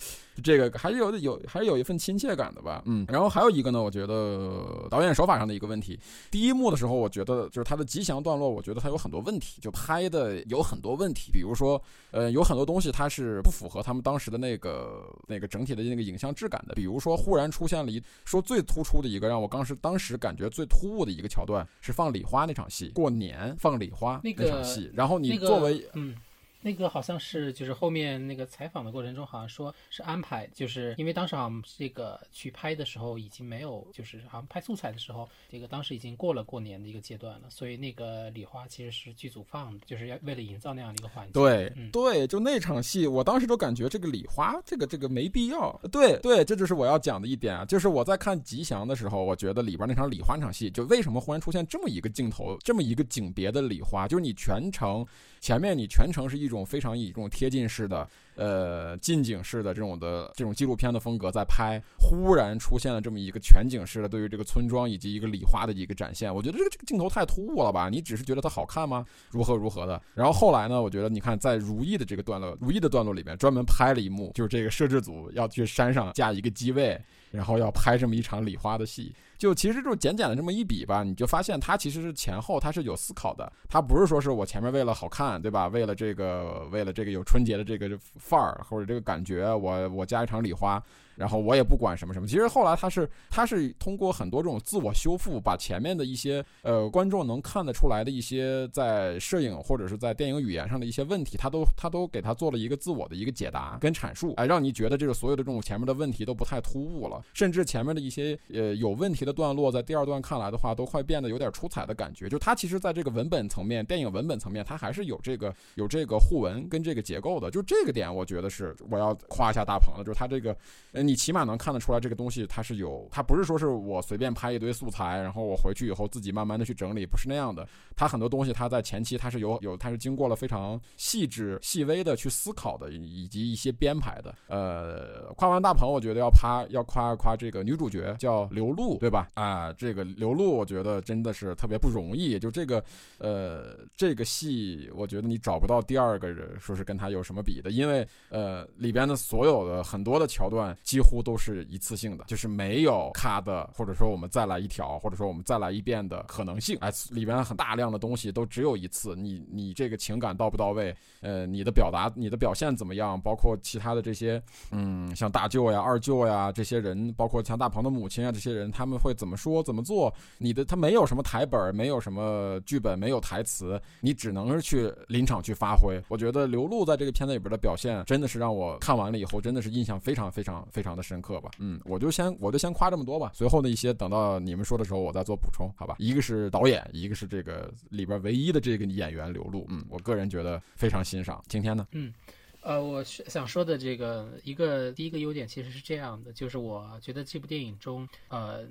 [0.43, 5.97] 这个还是有有还是有一份亲切感的吧，嗯，然后还有一个呢，我觉得导演手法上的一个问题，
[6.29, 26.15] 第一幕的时候，我觉得就是他的吉祥段落，我觉得他有很多问题，就拍的有很多问题，比如说，呃，有很多东西它是不符合他们当时的那个那个整体的那个影像质感的，比如说忽然出现了一说最突出的一个让我当时当时感觉最突兀的一个桥段是放礼花那场戏，过年放礼花那场戏，然后你作为嗯。
[26.65, 41.33] 那个好像是，就是后面那个采访的过程中，好像说是安排，就是因为当时好像这个去拍的时候已经没有，就是好像拍素材的时候，这个当时已经过了过年的一个阶段了，所以那个礼花其实是剧组放的，就是要为了营造那样的一个环境。
[41.33, 45.71] 对，对，就那场戏，我当时都感觉这个礼花，这个这个没必要。
[45.91, 55.05] 对，对，这就是我要讲的一点啊，就是我在看吉祥的时候，我觉得里边那场礼花那场戏，就为什么忽然出现这么一个镜头，这么一个景别的礼花，就是你全程。
[55.41, 67.89] 前面你全程是一种种非常以这种贴近式的，呃，近景式的这种的这种纪录片的风格在拍，忽然出现了这么一个全景式的对于这个村庄以及一个礼花的一个展现，我觉得这个这个镜头太突兀了吧？
[67.89, 69.05] 你只是觉得它好看吗？
[69.29, 70.01] 如何如何的？
[70.13, 70.81] 然后后来呢？
[70.81, 76.99] 我觉得你看在如意的这个段落，如意的段落里面专门拍了一幕，就是这个摄制组要去山上架一个机位，
[77.35, 79.13] 然后要拍这么一场礼花的戏。
[79.37, 85.67] 就其实就简简的这么一比吧，你就发现他其实是前后他是有思考的，他不是说是我前面为了好看，对吧？
[85.67, 90.81] 为了这个为了这个有春节的这个范儿或者这个感觉，我我加一场礼花。
[91.15, 92.27] 然后我也不管什么什么。
[92.27, 112.27] 其实后来他是他是通过很多这种自我修复，把前面的一些呃观众能看得出来的一些在摄影或者是在电影语言上的一些问题，他都他都给他做了一个自我的一个解答跟阐述，哎，让你觉得这个所有的这种前面的问题都不太突兀了，甚至前面的一些呃有问题的段落，在第二段看来的话，都快变得有点出彩的感觉。
[112.29, 117.49] 就他其实在这个文本层面，电影文本层面，他还是有这个有这个互文跟这个结构的。
[117.51, 120.55] 就这个点，我觉得是我要夸一下大鹏的，就是他这个，
[120.91, 127.67] 呃，你起码能看得出来这个东西它是有，它不是说是我随便拍一堆素材，然后我回去以后自己慢慢的去整理，不是那样的。
[127.95, 134.35] 它很多东西它在前期它是有有，它是经过了非常细致细微的去思考的，以及一些编排的。
[134.47, 139.29] 呃，夸完大鹏，我觉得要夸要夸一夸这个女主角叫刘露，对吧？
[139.35, 142.37] 啊，这个刘露我觉得真的是特别不容易。
[142.37, 142.83] 就这个，
[143.19, 156.77] 呃，这个戏我觉得你找不到第二个人说是跟他有什么比的，因为呃里边的所有的很多的桥段几乎都是一次性的，就是没有卡的，或者说我们再来一条，或者说我们再来一遍的可能性。
[156.79, 160.95] 哎，里边很大量的东西都只有一次，你你这个情感到不到位？
[161.19, 163.19] 呃，你的表达、你的表现怎么样？
[163.19, 164.41] 包括其他的这些。
[164.71, 170.13] 嗯，像大舅呀、二舅呀这些人，包括像大鹏的母亲啊这些人，他们会怎么说、怎么做？
[170.37, 176.01] 你的他没有什么台本，没有什么剧本，没有台词，你只能是去临场去发挥。
[176.07, 181.49] 我觉得刘露在这个片子里边的表现，真的是让我看完了以后，真的是印象非常非常非常的深刻吧。
[181.59, 185.95] 嗯，我就先我就先夸这么多吧，随后的一些等到你们说的时候，我再做补充，好吧？
[185.99, 191.41] 一个是导演，一个是这个里边唯一的这个演员刘露，嗯，我个人觉得非常欣赏。
[191.47, 192.13] 今天呢，嗯。
[192.59, 198.65] 呃，我想说的这个一个第一个优点其实是这样的，就是我觉得这部电影中，呃。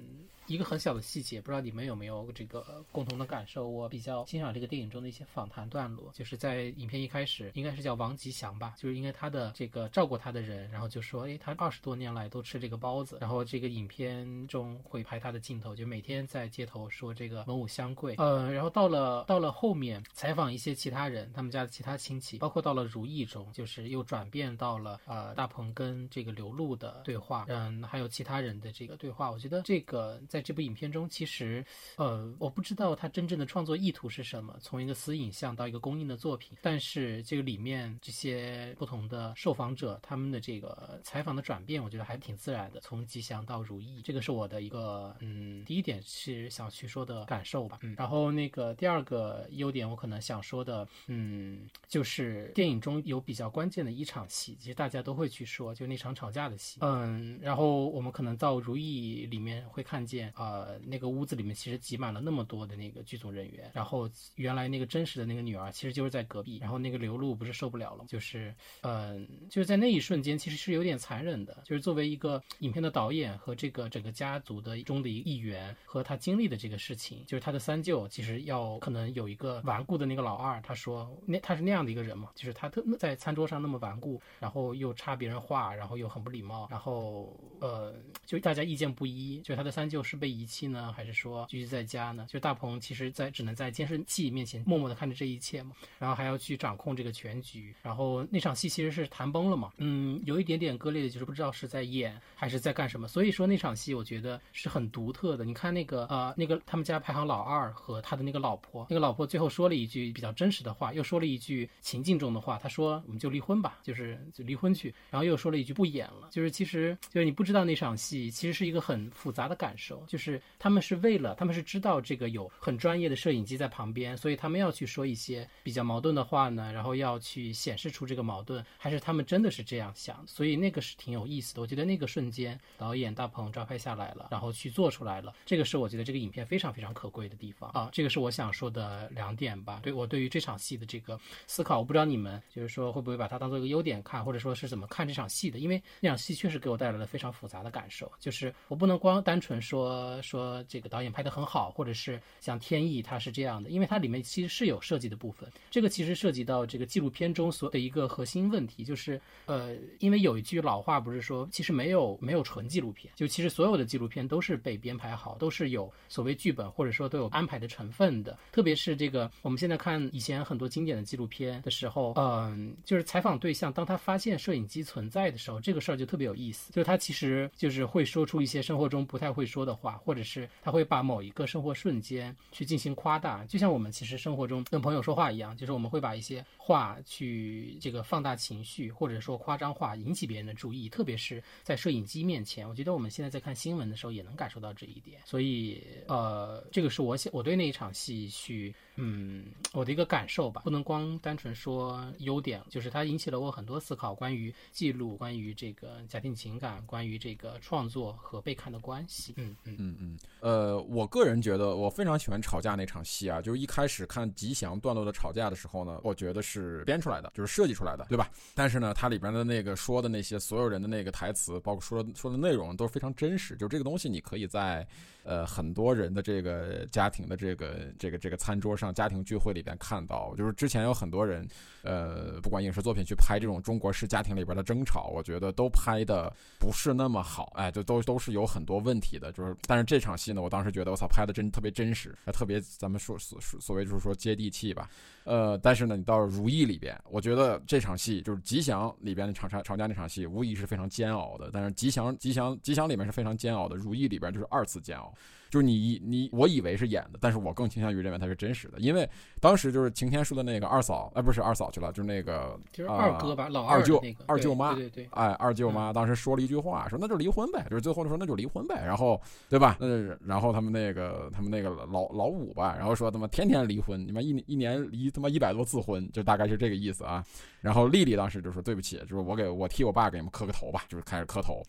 [0.47, 3.69] 一个很小的细节，不知道你们有没有这个共同的感受？
[3.69, 30.21] 我比较欣赏这个电影中的一些访谈段落，就是在影片一开始，应该是叫王吉祥吧，就是应该他的这个照顾他的人，然后就说，哎，他二十多年来都吃这个包子，然后这个影片中会拍他的镜头，就每天在街头说这个文武相贵，呃，然后到了到了后面采访一些其他人，他们家的其他亲戚，包括到了如意中，就是又转变到了呃大鹏跟这个刘露的对话，嗯，还有其他人的这个对话，我觉得这个。
[30.35, 36.59] 在这部影片中，其实，呃，我不知道他真正的创作意图是什么，从一个私影像到一个公映的作品。
[36.61, 42.81] 但是这个里面这些不同的受访者他们的这个采访的转变，我觉得还挺自然的。
[42.81, 47.79] 从吉祥到如意，这个是我的一个，嗯，第一点是想去说的感受吧。
[47.83, 56.81] 嗯，然后那个第二个优点，我可能想说的，嗯，就是电影中有比较关键的一场戏，其实大家都会去说，就那场吵架的戏。
[56.81, 60.24] 嗯，然后我们可能到如意里面会看见。
[60.37, 90.14] 呃，那个屋子里面其实挤满了那么多的那个剧组人员，然后原来那个真实的那个女儿其实就是在隔壁，然后那个刘露不是受不了了，就是，嗯，就是在那一瞬间其实是有点残忍的，就是作为一个影片的导演和这个整个家族的中的一一员和他经历的这个事情，就是他的三舅其实要可能有一个顽固的那个老二，他说那他是那样的一个人嘛，就是他特在餐桌上那么顽固，然后又插别人话，然后又很不礼貌，然后呃，就大家意见不一，就是他的三舅是。
[90.15, 92.27] 是被遗弃呢，还是说继续在家呢？
[92.31, 103.09] 就大鹏其实，在只能在监视器面前默默的看着这一切嘛，然后还要去掌控这个全局，然后那场戏其实是谈崩了嘛，嗯，有一点点割裂的，就是不知道是在演还是在干什么。
[103.09, 105.45] 所以说那场戏我觉得是很独特的。
[105.45, 120.04] 你看那个呃，那个他们家排行老二和他的那个老婆，那个老婆最后说了一句比较真实的话，又说了一句情境中的话，他说我们就离婚吧，就是就离婚去，然后又说了一句不演了，就是其实就是你不知道那场戏其实是一个很复杂的感受。
[120.07, 130.25] 就是他们是为了，他们是知道这个有很专业的摄影机在旁边，所以他们要去说一些比较矛盾的话呢，然后要去显示出这个矛盾，还是他们真的是这样想？
[130.27, 131.63] 所以那个是挺有意思的。
[131.63, 137.89] 我觉得那个瞬间，导演大鹏抓拍下来了，然后去做出来了，这个是我觉得这个影片非常非常可贵的地方啊。
[137.93, 139.81] 这个是我想说的两点吧。
[139.83, 145.59] 对我对于这场戏的这个思考，我不知道你们就是说会不会把它当做一个优点看，或者说是怎么看这场戏的？
[145.59, 149.94] 因为那场戏确实给我带来了非常复杂的感受，就是我不能光单纯说。
[149.95, 155.49] 呃说这个导演拍的很好，或者是像天意他是这样的，因为它里面其实是有设计的部分。
[155.71, 168.37] 这个其实涉及到这个纪录片中所的一个核心问题，就是呃，因为有一句老话不是说，其实没有没有纯纪录片，就其实所有的纪录片都是被编排好，都是有所谓剧本或者说都有安排的成分的。
[168.53, 192.69] 特别是这个我们现在看以前很多经典的纪录片的时候，嗯，就是采访对象当他发现摄影机存在的时候，这个事儿就特别有意思，就是他其实就是会说出一些生活中不太会说的话，或者是他会把某一个生活瞬间去进行夸大，就像我们其实生活中跟朋友说话一样，就是我们会把一些话去这个放大情绪，或者说夸张化，引起别人的注意，特别是在摄影机面前。
[192.69, 198.75] 我觉得我们现在在看新闻的时候也能感受到这一点，所以呃，这个是我想我对那一场戏去。
[198.97, 209.35] 嗯，我的一个感受吧，不能光单纯说优点，就是它引起了我很多思考，关于记录，关于这个家庭情感，关于这个创作和被看的关系。
[209.37, 210.19] 嗯嗯嗯嗯。
[210.41, 218.31] 呃，我个人觉得我非常喜欢吵架那场戏啊，就是一开始看吉祥段落的吵架的时候呢，我觉得是编出来的，就是设计出来的，对吧？
[218.55, 224.87] 但是呢，它里边的那个说的那些所有人的那个台词，包括说说的内容都是非常真实，就这个东西你可以在。
[225.27, 231.47] 呃，很多人的这个家庭的这个这个这个餐桌上，上家庭聚会里边看到，就是之前有很多人，
[231.83, 239.33] 呃，不管影视作品去拍这种中国式家庭里边的争吵，我觉得都拍的不是那么好，哎，就都都是有很多问题的。
[239.33, 244.89] 就是，但是这场戏呢，我当时觉得我操，拍的真特别真实，特别咱们说所所谓就是说接地气吧。
[245.25, 251.49] 呃，但是呢，你到《如意》里边，我觉得这场戏就是吉祥里边的吵吵吵架那场戏，无疑是非常煎熬的。
[251.51, 255.15] 但是吉祥吉祥吉祥里面是非常煎熬的，《如意》里边就是二次煎熬。
[255.55, 259.09] 就是你你我以为是演的，但是我更倾向于认为它是真实的，因为
[259.41, 269.77] 当时就是擎天树的那个二嫂，哎，不是二嫂去了，就是那个就是二哥吧，老二舅二舅妈，对对对，哎，二舅妈当时说了一句话，说那就离婚呗，就是最后说那就离婚呗，然后对吧？
[269.79, 269.87] 那
[270.27, 277.25] 然后他们那个他们那个老老五吧，然后说他妈天天离婚，你妈一一年离他妈一百多次婚，就大概是这个意思啊。
[277.61, 281.63] 然后丽丽当时就说对不起，就是我给我替我爸给你们磕个头吧，就是开始磕头。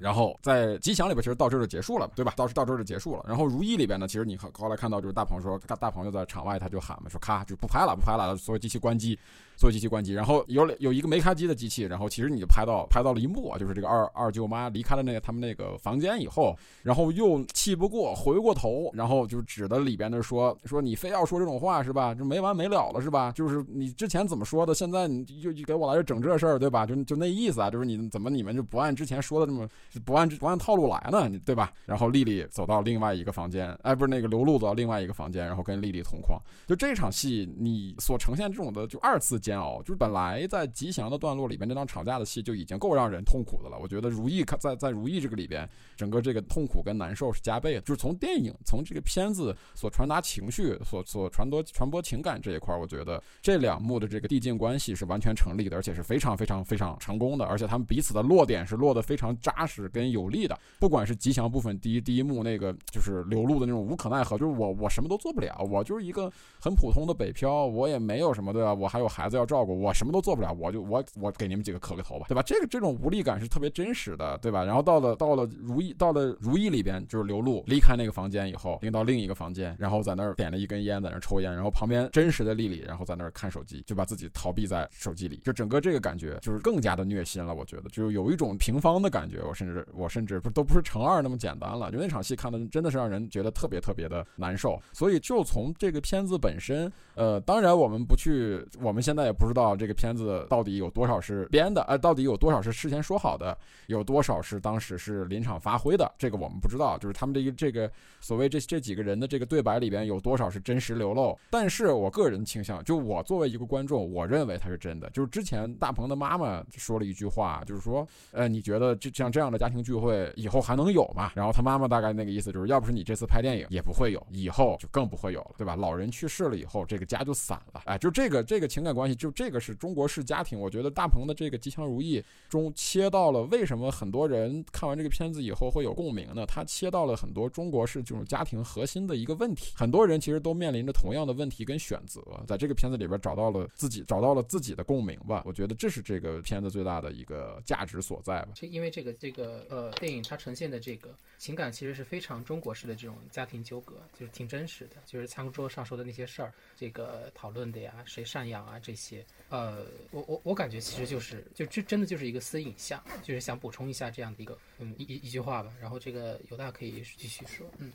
[0.00, 2.32] 然后在吉祥里边，其实到这就结束了，对吧？
[2.36, 3.24] 到到这就结束了。
[3.28, 9.18] 然后如意里边呢，其实你后来看到就是大鹏说，大大鹏就在场外他就喊嘛，说咔就不拍了，不拍了，所有机器关机。
[9.60, 22.14] 所有机器关机，然后有有一个没开机的机器，然后其实你就拍到拍到了一幕啊，就是这个二二舅妈离开了那个他们那个房间以后，然后又气不过，回过头，然后就指着里边的说说你非要说这种话是吧？
[22.14, 23.30] 就没完没了了是吧？
[23.32, 26.86] 就是你之前怎么说的，现在你又给我来这整这事儿对吧？
[26.86, 29.68] 就就那意思啊，就是你怎么你们就不按之前说的这么
[30.06, 31.38] 不按不按套路来呢？
[31.44, 31.70] 对吧？
[31.84, 40.46] 然后丽丽走到另外一个房间，哎，不是那个刘露走到另外一个房间，然后跟丽丽同框，就这场戏你所呈现这种的就二次煎熬，就是本来。
[40.46, 43.78] 在吉祥的段落里边，这场吵架的戏就已经够让人痛苦的了。
[43.80, 47.80] 我觉得如意在在如意这个里边，整个这个痛苦跟难受是加倍的。
[47.80, 57.44] 就是从电影从这个片子所传达情绪、所所传播传播情感这一块，我觉得这两幕的这个递进关系是完全成立的，而且是非常非常非常成功的。
[57.44, 60.58] 而且他们彼此的落点是落得非常扎实跟有力的。
[60.78, 68.74] 不管是吉祥部分第一第一幕那个就是流露的那种无可奈何，就是我我什么都做不了，我就是一个很普通的北漂，我也没有什么对吧？
[68.74, 70.20] 我还有孩子子要照顾，我什么都。
[70.20, 72.42] 做不了，我就我我给你们几个磕个头吧，对吧？
[72.42, 74.62] 这个这种无力感是特别真实的，对吧？
[74.62, 87.54] 然后到了到了如意到了如意里边，就是刘露离开那个房间以后，拎到另一个房间，然后在那儿点了一根烟，在那儿抽烟，然后旁边真实的丽丽，然后在那儿看手机，就把自己逃避在手机里，就整个这个感觉就是更加的虐心了。
[87.54, 91.90] 我觉得就有一种平方的感觉，我甚至我甚至不都不是乘二那么简单了。
[91.90, 94.78] 就那场戏看的真的是让人觉得特别特别的难受。
[94.92, 100.90] 所以就从这个片子本身，呃，当然我们不去，我们现在也不知道这个片子到底有。
[100.90, 101.82] 多少是编的？
[101.82, 103.56] 呃，到底有多少是事先说好的？
[103.86, 106.10] 有多少是当时是临场发挥的？
[106.18, 106.98] 这个我们不知道。
[106.98, 107.90] 就是他们这个这个
[108.20, 111.38] 所谓这这几个人的这个对白里边有多少是真实流露？
[111.48, 115.08] 但是我个人倾向，就我作为一个观众，我认为它是真的。
[115.10, 121.30] 就是之前大鹏的妈妈说了一句话，就是说，呃，你觉得这像这样的家庭聚会以后还能有吗？
[121.36, 125.76] 然后他妈妈大概那个意思就是，要不是你这次拍电影，也不会有，以后就更不会有了，对吧？
[125.76, 127.82] 老人去世了以后，这个家就散了。
[127.84, 130.90] 哎，就这个这个情感关系，就这个是中国式家庭，我觉得。
[130.90, 136.44] 大鹏的这个吉祥如意中切到了为什么很多人看完这个片子以后会有共鸣呢？
[136.46, 145.42] 他切到了很多中国式这种家庭核心的一个问题，很多人其实都面临着同样的问题跟选择，在这个片子里边找到了自己找到了自己的共鸣吧。
[145.46, 148.48] 我觉得这是这个片子最大的一个价值所在吧。
[148.54, 158.99] 这因为这个这个呃电影它呈现的这个情感其实是非常中国式的这种家庭纠葛，就是挺真实的，就是餐桌上说的那些事儿，这个讨论的呀，谁赡养啊这些。
[159.00, 165.72] 些呃，我我我感觉其实就是，就这真的就是一个私影像，就是想补充一下这样的一个，嗯，一一一句话吧。
[165.80, 167.90] 然后这个犹大可以继续说，嗯，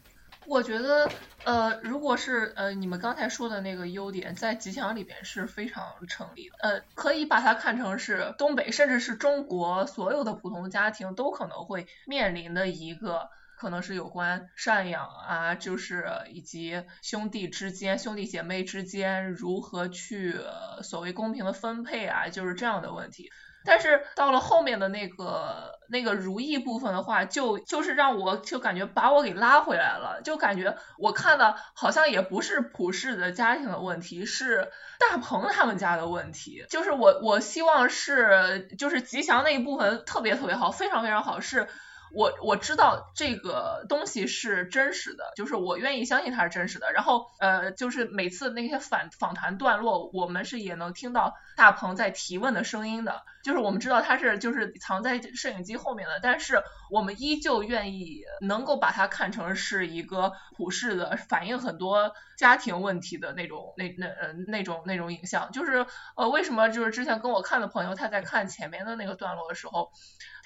[0.48, 1.10] 我觉得，
[1.44, 13.30] 呃，如果是呃你们刚才说的那个优点，在吉祥里边是非常成立的，呃，可以把它看成是东北，甚至是中国所有的普通家庭都可能会面临的一个。
[13.66, 20.40] 可能是有关赡养啊，就是以及兄弟之间、兄弟姐妹之间如何去
[20.84, 23.32] 所谓公平的分配啊，就是这样的问题。
[23.66, 36.64] 但是到了后面的那个那个如意部分的话，就就是让我就感觉把我给拉回来了，就感觉我看的好像也不是普世的家庭的问题，是大鹏他们家的问题。
[36.70, 41.68] 就是我我希望是就是吉祥那一部分特别特别好，非常非常好，是。
[42.16, 46.92] 我我知道这个东西是真实的，就是我愿意相信它是真实的。
[46.94, 53.24] 然后呃，就是每次那些访访谈段落，我们是也能听到大鹏在提问的声音的。
[53.44, 65.52] 就是我们知道他是就是藏在摄影机后面的，但是我们依旧愿意能够把它看成是一个普世的，反映很多家庭问题的那种那那呃那种那种影像。
[65.52, 69.92] 就是呃为什么就是之前跟我看的朋友他在看前面的那个段落的时候。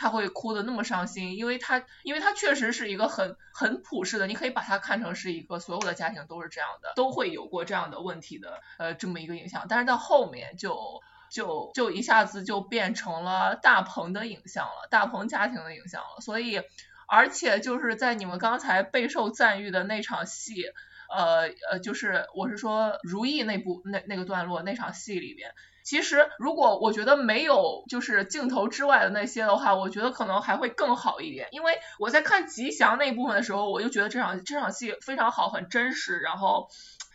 [0.02, 9.66] 他会哭的那么伤心，因为他，因为他确实是一个很很普世的，你可以把它看成是一个所有的家庭都是这样的，都会有过这样的问题的，呃，这么一个影像。
[9.68, 16.22] 但是到后面就就就一下子就变成了大鹏的影像了，大鹏家庭的影像了。
[16.22, 16.62] 所以，
[17.10, 20.64] 而且就是在你们刚才备受赞誉的那场戏，
[21.10, 25.54] 呃呃，就是我是说如意那部那那个段落那场戏里边。
[25.82, 31.48] 其实，如果我觉得没有就是镜头之外的那些的话，我觉得可能还会更好一点。
[31.52, 36.68] 因为我在看吉祥那一部分的时候，我就觉得这场这场戏非常好，很真实，然后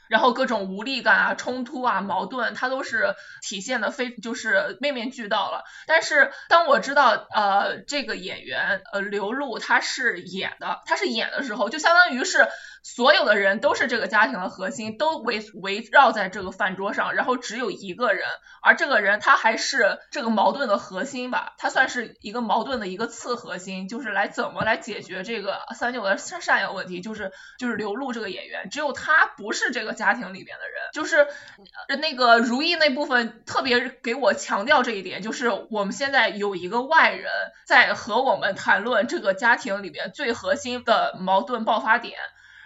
[0.09, 5.63] 然后各种无力感啊、冲突啊、矛盾，它都是体现的非就是面面俱到了。
[5.87, 12.49] 但是当我知道呃这个演员呃刘露他是演的，他是演的时候，就相当于是。
[12.85, 18.29] 所有的人都是这个家庭的核心，都围围绕在这个饭桌上，然后只有一个人，
[18.63, 31.27] 而这个人他还是这个矛盾的核心吧，他算是一个矛盾的一个次核心，就是来怎么来解决这个三九的赡赡养问题，就是就是刘露这个演员，只有他不是这个家庭里边的人，就是
[31.99, 37.31] 那个如意那部分特别给我强调这一点，就是我们现在有一个外人
[37.67, 42.19] 在和我们谈论这个家庭里边最核心的矛盾爆发点。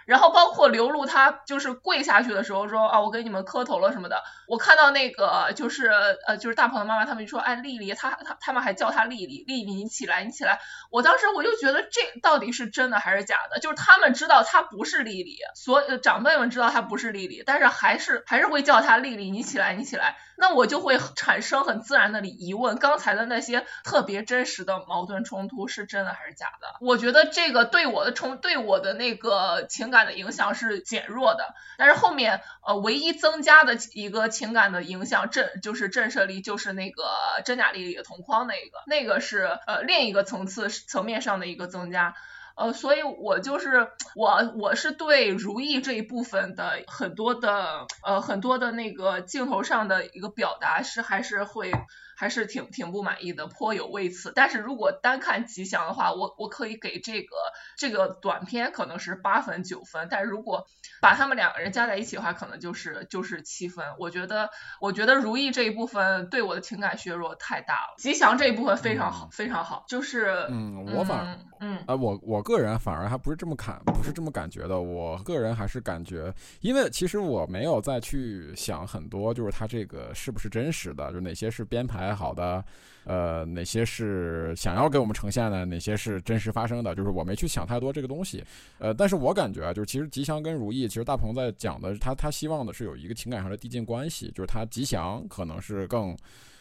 [0.09, 4.23] 然后包括刘露，她就是跪下去的时候说啊，我给你们磕头了什么的。
[4.47, 5.85] 我看到那个就是
[6.25, 10.59] 呃，就是大鹏的妈妈，他们就说，哎，丽丽，她她他们还叫她丽丽，丽丽你起来，你起来。
[10.89, 13.59] 我当时我就觉得这到底是真的还是假的？
[13.59, 20.17] 就是他们知道她不是丽丽，所长辈们知道她不是丽丽，但是还是还是会叫她丽丽，你起来，你起来。
[20.39, 26.77] 那我就会产生很自然的疑问，刚才的那些特别真实的矛盾冲突是真的还是假的？
[26.79, 37.03] 我觉得这个对我的冲对我的那个情感的影响是减弱的，但是后面呃唯一增加的一个情感的影响震就是震慑力，就是那个
[37.43, 42.15] 真假丽丽同框那个，那个是呃另一个层次层面上的一个增加。
[42.59, 51.71] 呃，所以我就是我，我是对如意这一部分的很多的呃很多的那个镜头上的一个表达是还是会。
[52.19, 54.33] 还是挺挺不满意的，颇有微词。
[54.35, 57.37] 但是如果单看吉祥的话，我我可以给这个
[57.77, 60.09] 这个短片可能是八分九分。
[60.11, 60.65] 但是如果
[61.01, 63.85] 把他们两个人加在一起的话，可能就是就是七分。
[63.99, 64.49] 我觉得
[64.81, 67.95] 我觉得如意这一部分对我的情感削弱太大了。
[67.97, 69.85] 吉祥这一部分非常好，非常好。
[69.87, 74.79] 就是嗯，我反嗯嗯啊，我我个人反而还不是这么看，不是这么感觉的。
[74.81, 82.15] 我个人还是感觉，因为其实我没有再去想很多，就是他这个是不是真实的，就哪些是编排。
[82.15, 82.63] 好的，
[83.03, 88.43] 呃，哪些是想要给我们呈现的，哪些是真实发生的，就是我没去想太多这个东西，
[88.77, 96.15] 呃，但是我感觉啊，就是其实吉祥跟如意，其实大鹏在讲的，他他希望的是有一个情感上的递进关系，就是他吉祥可能是更，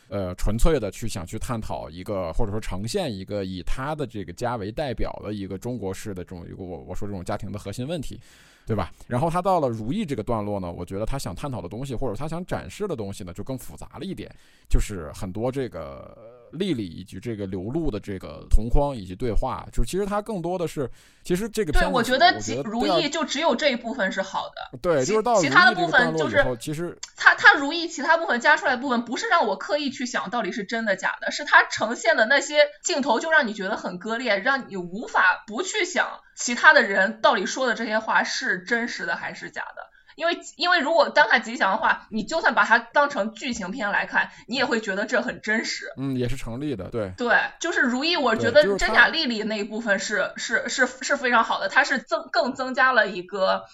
[0.09, 8.21] 呃，纯粹的去想去探讨一个，或者说呈现一个以他的这个家为代表的一个中国式的这种一个我我说这种家庭的核心问题。
[8.67, 8.93] 对吧？
[9.07, 14.31] 然后他到了如意这个段落呢，我觉得他想探讨的东西，或者他想展示的东西呢，就更复杂了一点，
[14.69, 16.38] 就是很多这个。
[16.53, 20.91] 丽丽以及这个刘露的这个同框以及对话，就是其实它更多的是，
[21.23, 22.33] 其实这个对，我觉得
[22.65, 39.91] 如意就只有这一部分是好的，对，就是到其他的部分就是其实它它如意其他部分加出来的部分，不是让我刻意去想到底是真的假的，是它呈现的那些镜头就让你觉得很割裂，让你无法不去想其他的人到底说的这些话是真实的还是假的。
[40.19, 45.93] 因为因为如果单看吉祥的话，你就算把它当成剧情片来看，你也会觉得这很真实。
[45.97, 47.13] 嗯，也是成立的，对。
[47.17, 53.65] 对，就是如意，我觉得真假丽丽那一部分是是是是非常好的，它是增更增加了一个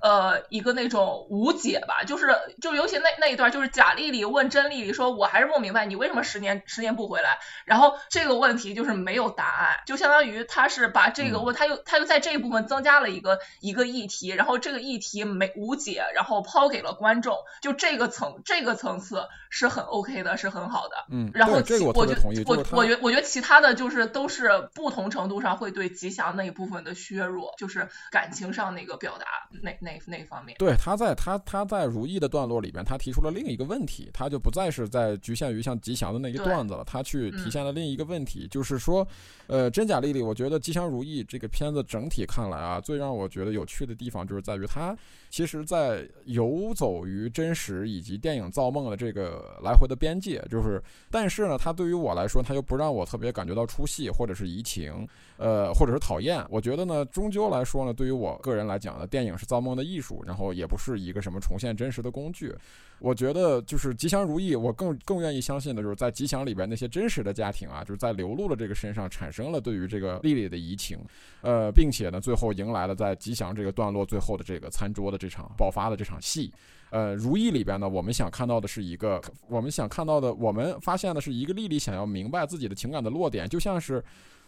[0.00, 20.96] 呃一个那种无解吧，就是就尤其那那一段，就是贾丽丽问甄丽丽说，我还是不明白你为什么十年十年不回来，然后这个问题就是没有答案，就相当于他是把这个问他又他又在这一部分增加了一个一个议题，然后这个议题没无解，然后抛给了观众，就这个层这个层次是很 OK 的，是很好的。
[21.10, 29.26] 嗯，然后这个我我觉得特别同意，我我觉我觉得其他的就是都是不同程度上会对吉祥那一部分的削弱，就是感情上那个表达
[29.62, 30.56] 那那那方面。
[30.58, 39.06] 对，他在他他在如意的段落里边，他提出了另一个问题，他就不再是在局限于像吉祥的那一对段子了，他去体嗯现了另一个问题，就是说，
[39.46, 44.96] 呃，真假丽丽，我觉得吉祥如意这个片子整体看来啊，最让我觉得有趣的地方就是在于它
[45.30, 56.44] 其实在游走于真实以及电影造梦的这个来回的边界，就是，但是呢，它对于我来说，它又不让我特别感觉到出戏或者是移情，呃，或者是讨厌。
[56.50, 62.54] 我觉得呢，终究来说呢，对于我个人来讲呢，电影是造梦艺术，然后也不是一个什么重现真实的工具。
[62.98, 70.98] 我觉得就是吉祥如意，我更更愿意相信的就是在吉祥里边那些真实的家庭啊，就是在流露的这个身上产生了对于这个丽丽的移情，
[71.40, 76.52] 呃，并且呢，最后迎来了在吉祥这个段落最后的这个餐桌的这场爆发的这场戏。
[76.90, 84.04] 呃，如意里边呢，我们想看到的是一个，我们想看到的，我们发现的是一个丽丽想要明白自己的情感的落点，就像是。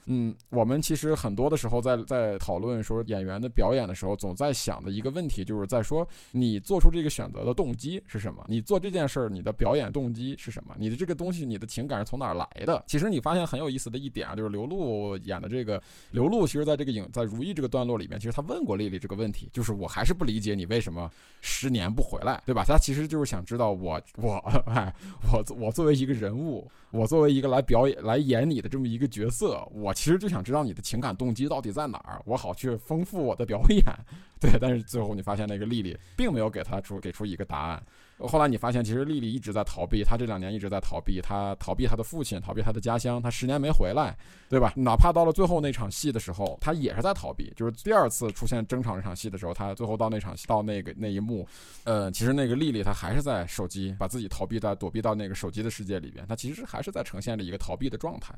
[0.07, 8.45] 嗯，我们其实很多的时候在在讨论说演员的表演的时候，总在想的一个问题，就是在说你做出这个选择的动机是什么？
[8.49, 10.75] 你做这件事儿，你的表演动机是什么？
[10.79, 12.83] 你的这个东西，你的情感是从哪儿来的？
[12.87, 15.81] 其实你发现很有意思的一点啊，就是刘露演的这个
[16.11, 22.65] 刘露，其实在这个影在如意这个段落里面，其实他问过丽丽这个问题，就是我还是不理解你为什么十年不回来，对吧？
[22.67, 24.37] 他其实就是想知道我我
[24.67, 24.93] 哎
[25.33, 33.84] 我我作为一个人物，我作为一个来表演来演你的这么一个角色，我其实就想知道你的情感动机到底在哪儿，我好去丰富我的表演。
[34.40, 37.82] 对，但是最后你发现那个丽丽并没有给他出给出一个答案。
[38.18, 44.16] 后来你发现，其实丽丽一直在逃避，她这两年一直在逃避，她逃避她的父亲，逃避她的家乡，她十年没回来，
[44.49, 44.72] 对吧？
[44.76, 47.53] 哪怕到了最后那场戏的时候，她也是在逃避。
[47.57, 51.47] 就是第二次出现争吵那场戏的时候，她最后到那场戏到那个那一幕，
[51.84, 58.34] 呃，其实那个丽丽她还是在手机，把自己逃避在躲避到那个手机的世界里边，她其实还是在呈现着一个逃避的状态。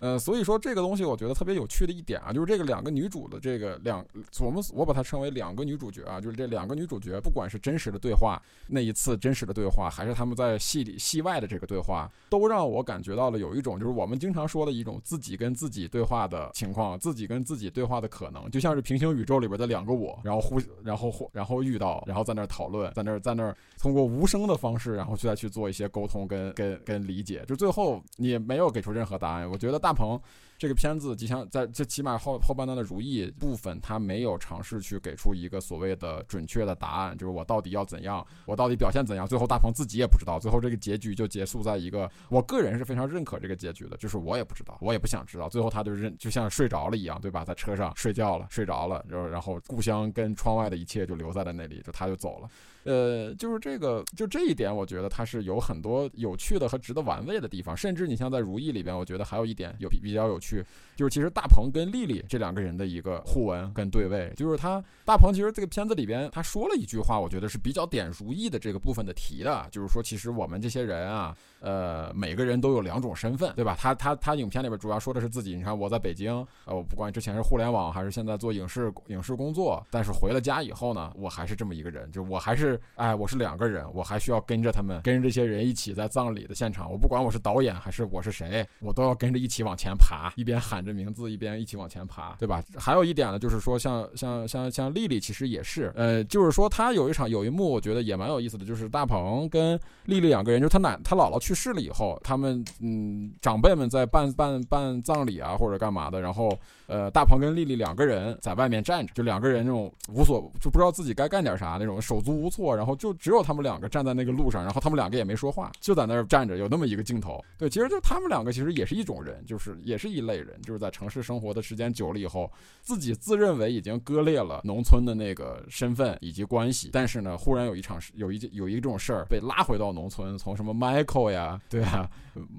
[0.00, 4.04] 呃，所以说这个东西我觉得特别有趣的一点啊，就是这个两个女主的这个两，
[4.40, 30.18] 我们我把它称为两个女主角啊，就是这两个女主角，不管是真实的对话那一次真实的对话，还是他们在戏里戏外的这个对话，都让我感觉到了有一种就是我们经常说的一种自己跟自己对话的情况，自己跟自己对话的可能，就像是平行宇宙里边的两个我，然后互然后互然后遇到，然后在那儿讨论，在那儿在那儿通过无声的方式，然后去再去做一些沟通跟跟跟理解，就最后你没有给出任何答案，我觉得大鹏。
[30.56, 39.26] 这个片子，吉祥在最起码后后半段的如意部分，他没有尝试去给出一个所谓的准确的答案，就是我到底要怎样，我到底表现怎样。
[39.26, 45.48] 最后大鹏自己也不知道，最后这个结局就结束在一个，我个人是非常认可这个结局的，就是我也不知道，我也不想知道。
[45.48, 47.44] 最后他就认，就像睡着了一样，对吧？
[47.44, 52.48] 在车上睡觉了，睡着了，然后然后故乡跟窗外的一切就留在了那里，就他就走了。
[52.84, 57.76] 呃，就是这个，就这一点，我觉得它是有很多有趣的和值得玩味的地方。
[57.76, 60.64] 甚至你像在《如意》里边，我觉得还有一点有比比较有趣，
[60.94, 71.36] 就是其实大鹏跟丽丽这两个人的一个互文跟对位，就是他大鹏其实这个片子里边他说了一句话，我觉得是比较点《如意》的这个部分的题的，就是说其实我们这些人啊。
[71.60, 73.74] 呃，每个人都有两种身份，对吧？
[73.80, 75.56] 他他他影片里边主要说的是自己。
[75.56, 76.30] 你看我在北京，
[76.66, 86.90] 呃，我不管之前是互联网还是现在做影视影视工作，但是回了家以后呢，我还是这么一个人，就我还是哎，我是两个人，我还需要跟着他们，跟着这些人一起在葬礼的现场。
[86.90, 92.62] 我不管我是导演还是我是谁，我都要跟着一起往前爬，一边喊着名字，一边一起往前爬，对吧？
[92.76, 106.56] 还有一点呢，就是说像像像像丽丽其实也是，呃，就是说她有一场有一幕，我觉得也蛮有意思的，就是大鹏跟丽丽两个人，就是他奶他姥姥去世了以后，他们嗯长辈们在办办办葬礼啊或者干嘛的，然后
[106.86, 117.44] 呃大鹏跟丽丽两个人在外面站着，就两个人那种无所就不知道自己该干点啥那种手足无措，然后就只有他们两个站在那个路上，然后他们两个也没说话，就在那儿站着，有那么一个镜头。
[117.58, 122.48] 对，其实就他们两个其实也是一种人，就是也是一类人，就是在城市生活的时间久了以后，
[122.80, 132.08] 自己自认为已经割裂了农村的那个身份以及关系，但是呢，忽然有一场有一有一种事儿被拉回到农村，从什么 Michael 呀，对啊，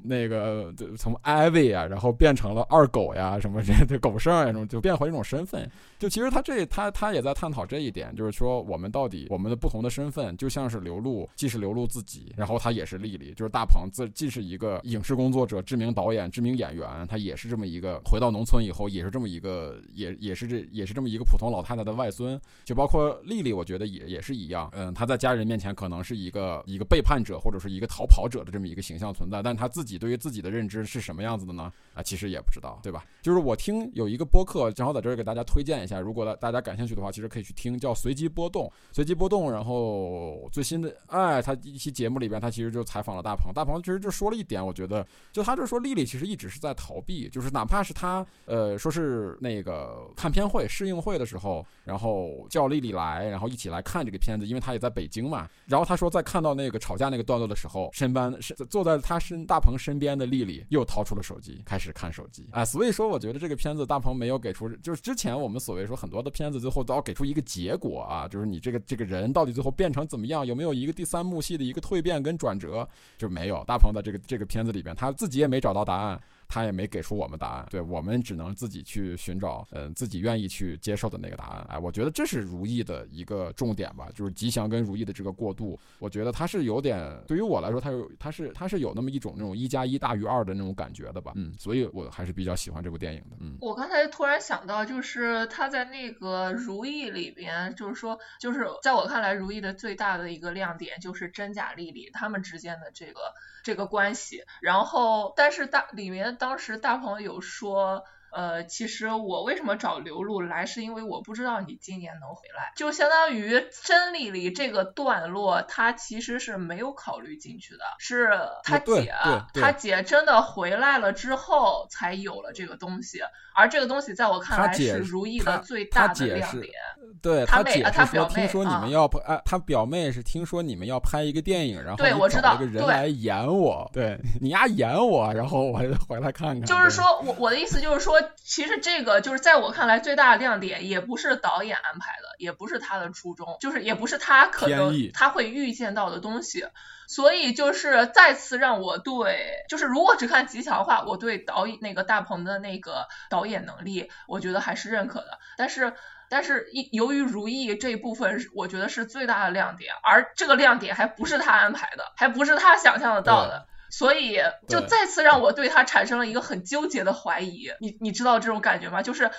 [0.04, 5.70] 那个从 Ivy 呀，然后变成了二狗呀，什么 这这狗剩呀，什么就变回一种身份。
[5.98, 22.40] 就其实他这他他也在探讨这一点，就是说我们到底我们的不同的身份，就像是刘露，既是刘露自己，然后他也是丽丽，就是大鹏自既是一个影视工作者、知名导演、知名演员，他，也是这么一个回到农村以后，也是这么一个，也也是这也是这么一个普通老太太的外孙。
[22.66, 24.70] 就包括丽丽，我觉得也也是一样。
[24.74, 31.72] 嗯，她在家人面前可能是一个一个背叛者或者是一个逃跑者的这么一个形象存在，但她自己对于自己的认知是什么样子的呢？
[31.94, 33.06] 啊，其实也不知道，对吧？
[33.22, 39.46] 就是我听有一个播客，正好在这儿给大家推荐一下，如果大大家感兴趣的话，其实可以去听，叫随机波动，随机波动。
[39.46, 55.48] 然后哦最新的，哎，他一期节目里边，他其实就采访了大鹏，大鹏其实就说了一点，我觉得，就他就说丽丽其实一直是在逃避，就是哪怕是他，呃，说是那个看片会试映会的时候，然后叫丽丽来，然后一起来看这个片子，因为他也在北京嘛。
[55.66, 62.48] 然后他说，在看到那个吵架那个段落的时候，身边是坐在他身大鹏身边的丽丽又掏出了手机，开始看手机。
[62.52, 73.64] 哎，所以说我觉得这个片子大鹏没有给出，就是之前我们所谓说很多的片子最后都要给出一个结果啊，就是你这个这个人到底最后变成怎么样，有没有一个第三幕戏的一个蜕变跟转折，就没有。
[73.66, 76.20] 大鹏的这个这个片子里边，他自己也没找到答案。
[76.48, 81.66] 他也没给出我们答案，对我们只能自己去寻找，嗯，自己愿意去接受的那个答案。
[81.70, 93.58] 哎，我觉得这是如意的一个重点吧，就是吉祥跟如意的这个过渡，我觉得它是有点，对于我来说，它有，它是，它是有那么一种那种一加一大于二的那种感觉的吧，嗯，所以我还是比较喜欢这部电影的，嗯。
[93.62, 103.20] 我刚才突然想到，就是他在那个如意里边，就是说，就是在我看来，如意的最大的一个亮点就是真假丽丽他们之间的这个。
[103.66, 108.04] 这个关系，然后，但是大里面当时大鹏有说，
[108.36, 119.14] 呃，其实我为什么找刘露来，是因为我不知道你今年能回来，就相当于真丽丽这个段落，他其实是没有考虑进去的，是他姐，
[119.54, 123.22] 他姐真的回来了之后才有了这个东西。
[123.58, 126.74] 而这个东西在我看来是如意的最大的亮点。
[127.22, 136.66] 对他姐是说，听说你们要拍，他表妹是听说你们要拍一个电影，然后我知道一个人来演我，对你丫演我，然后我回来看看。
[136.66, 146.68] 就是说我我的意思就是说，其实这个就是在我看来最大的亮点，也不是导演安排的，也不是他的初衷，就是也不是他可能他会预见到的东西。
[147.08, 155.38] 所以就是再次让我对，就是如果只看吉祥话，我对导演那个大鹏的那个导演能力，我觉得还是认可的。
[155.56, 155.94] 但是，
[156.30, 163.68] 但是一由于如意这一部分，我觉得是最大的亮点，而这个亮点还不是他安排的，还不是他想象得到的。
[163.98, 167.70] 所以就再次让我对他产生了一个很纠结的怀疑。
[167.80, 169.02] 你你知道这种感觉吗？
[169.02, 169.32] 就是。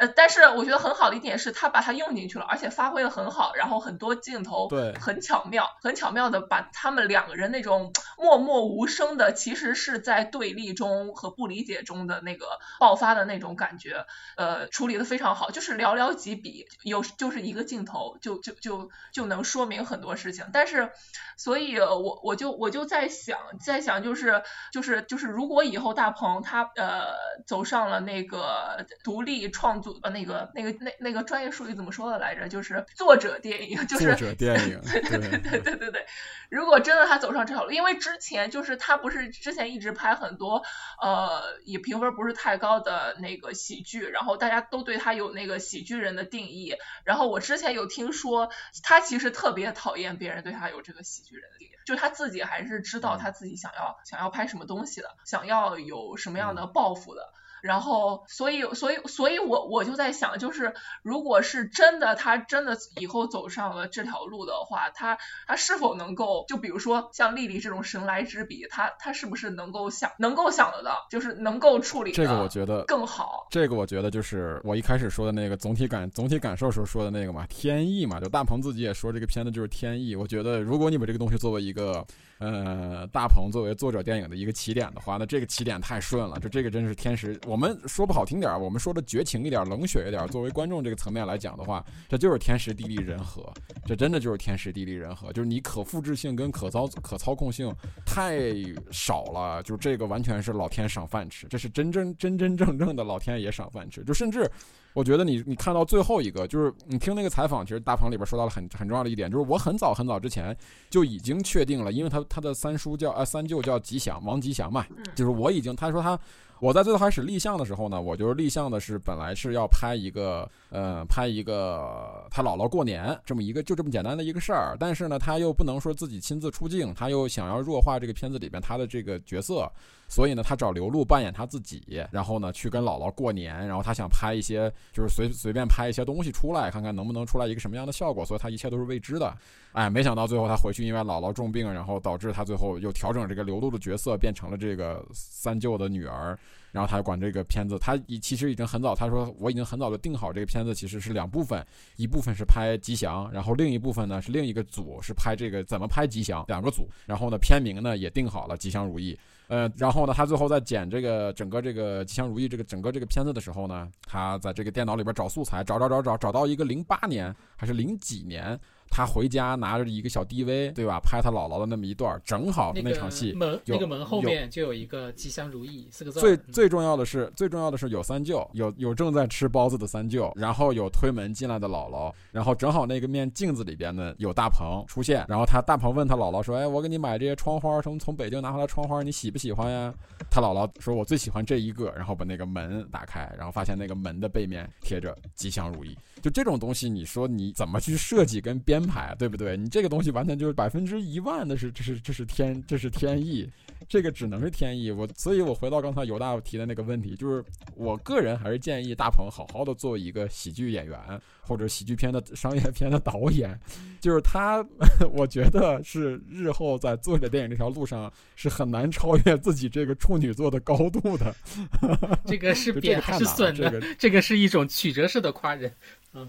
[0.00, 12.46] 呃，但是我觉得很好的一点是他把它用进去了，而且发挥的很好，然后很多镜头对很巧妙，很巧妙的把他们两个人那种默默无声的，其实是在对立中和不理解中的那个
[12.80, 14.06] 爆发的那种感觉，
[14.36, 20.46] 呃，处理的非常好，就是寥寥几笔，有就是一个镜头就就就就能说明很多事情。
[20.54, 20.90] 但是，
[21.36, 24.42] 所以我我就我就在想，在想就是
[24.72, 27.14] 就是就是如果以后大鹏他呃
[27.46, 29.82] 走上了那个独立创。
[29.82, 32.48] 作呃那个那个那那个专业术语怎么说的来着？
[32.48, 36.06] 就是作者电影，就是作者电影，对对对对对对对。
[36.50, 40.62] 如果真的他走上这条路，因为之前就是他不是之前一直拍很多
[41.00, 46.74] 呃也评分不是太高的那个喜剧，然后大家都对他有那个喜剧人的定义。
[47.04, 48.50] 然后我之前有听说
[48.84, 57.32] 他其实特别讨厌别人对他有这个喜剧人的定义，就他自己还是知道他自己想要想要拍什么东西的，想要有什么样的抱负的。
[57.62, 73.46] 然后，所以，所以，所以我我就在想，就是如果是真的，他真的以后走上了这条路的话，他他是否能够，就比如说像丽丽这种神来之笔，他他是不是能够想，能够想得到，就是能够处理这个，我觉得更好。
[73.48, 80.16] 这个我觉得就是我一开始说的那个总体感，总体感受时候说的那个嘛，天意嘛，就大鹏自己也说这个片子就是天意。
[80.16, 82.04] 我觉得如果你把这个东西作为一个。
[82.42, 87.40] 呃，大鹏作为作者电影的一个起点的话，那这个起点太顺了，就这个真是天时。
[87.46, 93.48] 我们说不好听点，我们说的绝情一点、冷血一点，作为观众这个层面来讲的话，这就是天时地利人和，
[93.86, 97.72] 这真的就是天时地利人和，就是你可复制性跟可操可操控性
[98.04, 98.50] 太
[98.90, 104.50] 少了，就这个完全是老天赏饭吃，这是真真真真正正的老天爷赏饭吃，就甚至。
[104.94, 110.56] 我觉得你你看到最后一个，就是你听那个采访，其实大鹏里边说到了很很重要的一点，就是我很早很早之前
[110.90, 116.18] 就已经确定了，因为他他的三叔叫呃三舅叫吉祥王吉祥嘛，就是我已经他说他。
[116.62, 129.68] 我在最开始立项的时候呢，我就是立项的是本来是要拍一个，呃，拍一个他姥姥过年这么一个就这么简单的一个事儿，但是呢，他又不能说自己亲自出镜，他又想要弱化这个片子里边他的这个角色，
[130.06, 131.82] 所以呢，他找刘露扮演他自己，
[132.12, 139.36] 然后呢去跟姥姥过年，然后他想拍一些就是随随便拍一些东西出来，看看能不能出来一个什么样的效果，所以他一切都是未知的。
[139.72, 146.38] 哎，没想到最后他回去，因为姥姥重病，然后导致他最后又调整这个刘露的角色，变成了这个三舅的女儿。
[146.70, 151.64] 然后他管这个片子，他已其实已经很早，他说我已经很早就定好这个片子其实是两部分，
[151.96, 159.18] 一部分是拍吉祥，然后另一部分呢是另一个组是拍这个怎么拍吉祥，两个组，然后呢片名呢也定好了吉祥如意。
[159.48, 168.58] 呃，然后呢，他最后在剪这个整个这个吉祥如意这个整个这个片子的时候呢，他在这个电脑里边找素材，找找找找找到一个零八年还是零几年。
[168.94, 171.00] 他回家拿着一个小 DV，对吧？
[171.00, 176.20] 拍他姥姥的那么一段，正好那场戏门那个门后面就有一个吉祥如意四个字。
[176.20, 189.94] 最最重要的是，最重要的是有三舅，有有正在吃包子的三舅，然后有推门进来的姥姥，然后正好那个面镜子里边呢有大鹏出现，然后他大鹏问他姥姥说：“哎，我给你买这些窗花，从从北京拿回来窗花，你喜不喜欢呀？”
[190.30, 195.96] 他姥姥说：“我最喜欢这一个。”然后把那个门打开，然后发现那个门的背面贴着吉祥如意。
[196.20, 199.56] 就这种东西，你说你怎么去设计跟编排，对不对？
[199.56, 203.48] 你这个东西完全就是百分之一万的是，这是这是天，这是天意，
[203.88, 204.90] 这个只能是天意。
[204.90, 210.98] 我，所以我回到刚才尤大提的那个问题，就是我个人还是建议大鹏好好的做一个喜剧演员
[211.40, 213.58] 或者喜剧片的商业片的导演，
[214.00, 214.64] 就是他，
[215.12, 221.34] 我觉得是日后在做这电影这条路上是很难超越自己这个处女座的高度的。
[222.24, 223.80] 这个是贬还是损的？
[223.98, 225.72] 这个是一种曲折式的夸人。
[226.14, 226.28] 嗯，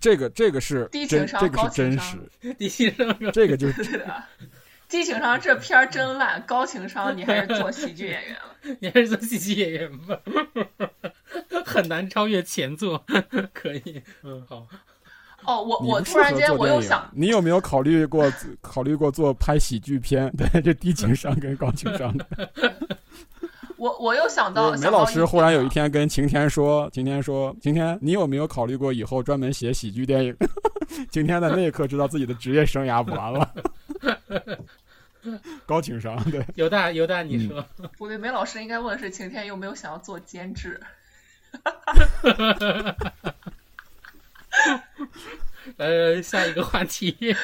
[0.00, 2.18] 这个这个是真，这个是真实。
[2.58, 3.82] 低情商，这个就是
[4.88, 5.40] 低情商。
[5.40, 8.76] 这片儿真烂，高情商，你还是做喜剧演员了。
[8.80, 10.20] 你还是做喜剧演员吧，
[11.64, 13.02] 很难超越前作。
[13.52, 14.66] 可以，嗯，好。
[15.46, 18.30] 哦，我我突然间我又想，你有没有考虑过
[18.60, 20.30] 考虑过做拍喜剧片？
[20.36, 22.26] 对，这低情商跟高情商的。
[23.80, 30.36] 我我又想到，梅老师忽然有一天跟晴天说：“晴天说，晴天，你有没有考虑过以后专门写喜剧电影？”
[31.10, 33.50] 晴天在那一刻知道自己的职业生涯完了。
[35.64, 36.44] 高情商，对。
[36.56, 37.64] 犹大，犹大， 你说。
[37.96, 40.78] 不对，梅老师应该问的是晴天有没有想要做监制。
[45.78, 47.16] 呃，下一个话题。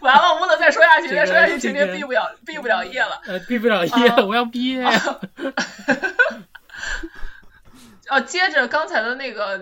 [0.00, 3.20] 完了，我不能再说下去，再说下去今天毕不了，毕不了业了。
[3.26, 3.92] 呃，毕不了业，
[4.24, 4.84] 我要毕业。
[8.08, 9.60] 呃， 接着刚才的那个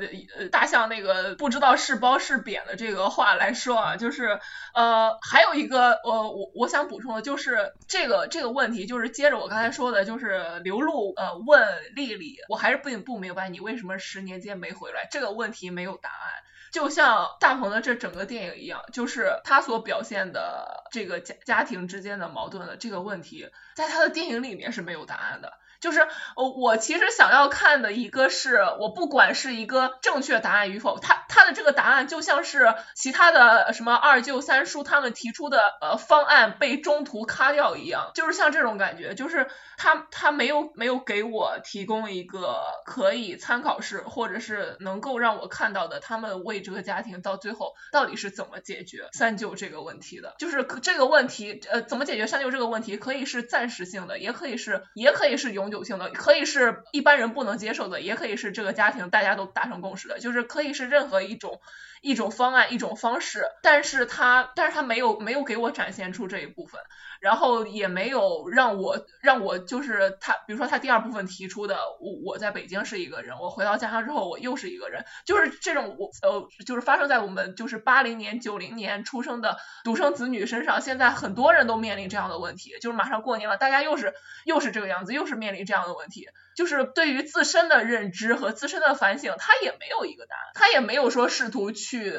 [0.51, 4.39] 大象那个不知道是褒是贬的这个话来说啊，就是
[4.75, 16.43] 呃，还有一个呃，我我想补充的就是这个这个问题，就是接着我刚才说的，就是刘露呃问丽丽，我还是不不明白你为什么十年间没回来，这个问题没有答案。
[16.75, 25.53] 就像大鹏的这整个电影一样，就是他所表现的这个家家庭之间的矛盾的这个问题，在他的电影里面是没有答案的。
[25.81, 39.47] 就是我我其实想要看的一个是我不管是一个正确答案与否，他他的这个答案就像是其他的什么二舅三叔他们提出的呃方案被中途卡掉一样，就是像这种感觉，就是
[39.79, 55.85] 他他没有没有给我提供一个可以参考式或者是能够让我看到的他们为这个家庭到最后到底是怎么解决三舅这个问题的，就是这个问题呃怎么解决三舅这个问题可以是暂时性的，也可以是也可以是永久。
[55.85, 61.61] 性的可以是一般人不能接受的，也可以是这个家庭大家都达成共识的，就是可以是任何一种
[62.01, 66.81] 一种方案一种方式，但是他但是他没有没有给我展现出这一部分。
[67.25, 84.13] 然后也没有让我让我就是他，比如说他第二部分提出的，我我在北京是一个人，我回到家乡之后我又是一个人，就是这种我呃就是发生在我们就是八零年九零年出生的独生子女身上，现在很多人都面临这样的问题，就是马上过年了，大家又是
[84.45, 92.13] 又是这个样子，又是面临这样的问题，就是对于自身的认知和自身的反省，他也没有一个答案，他也没有说试图去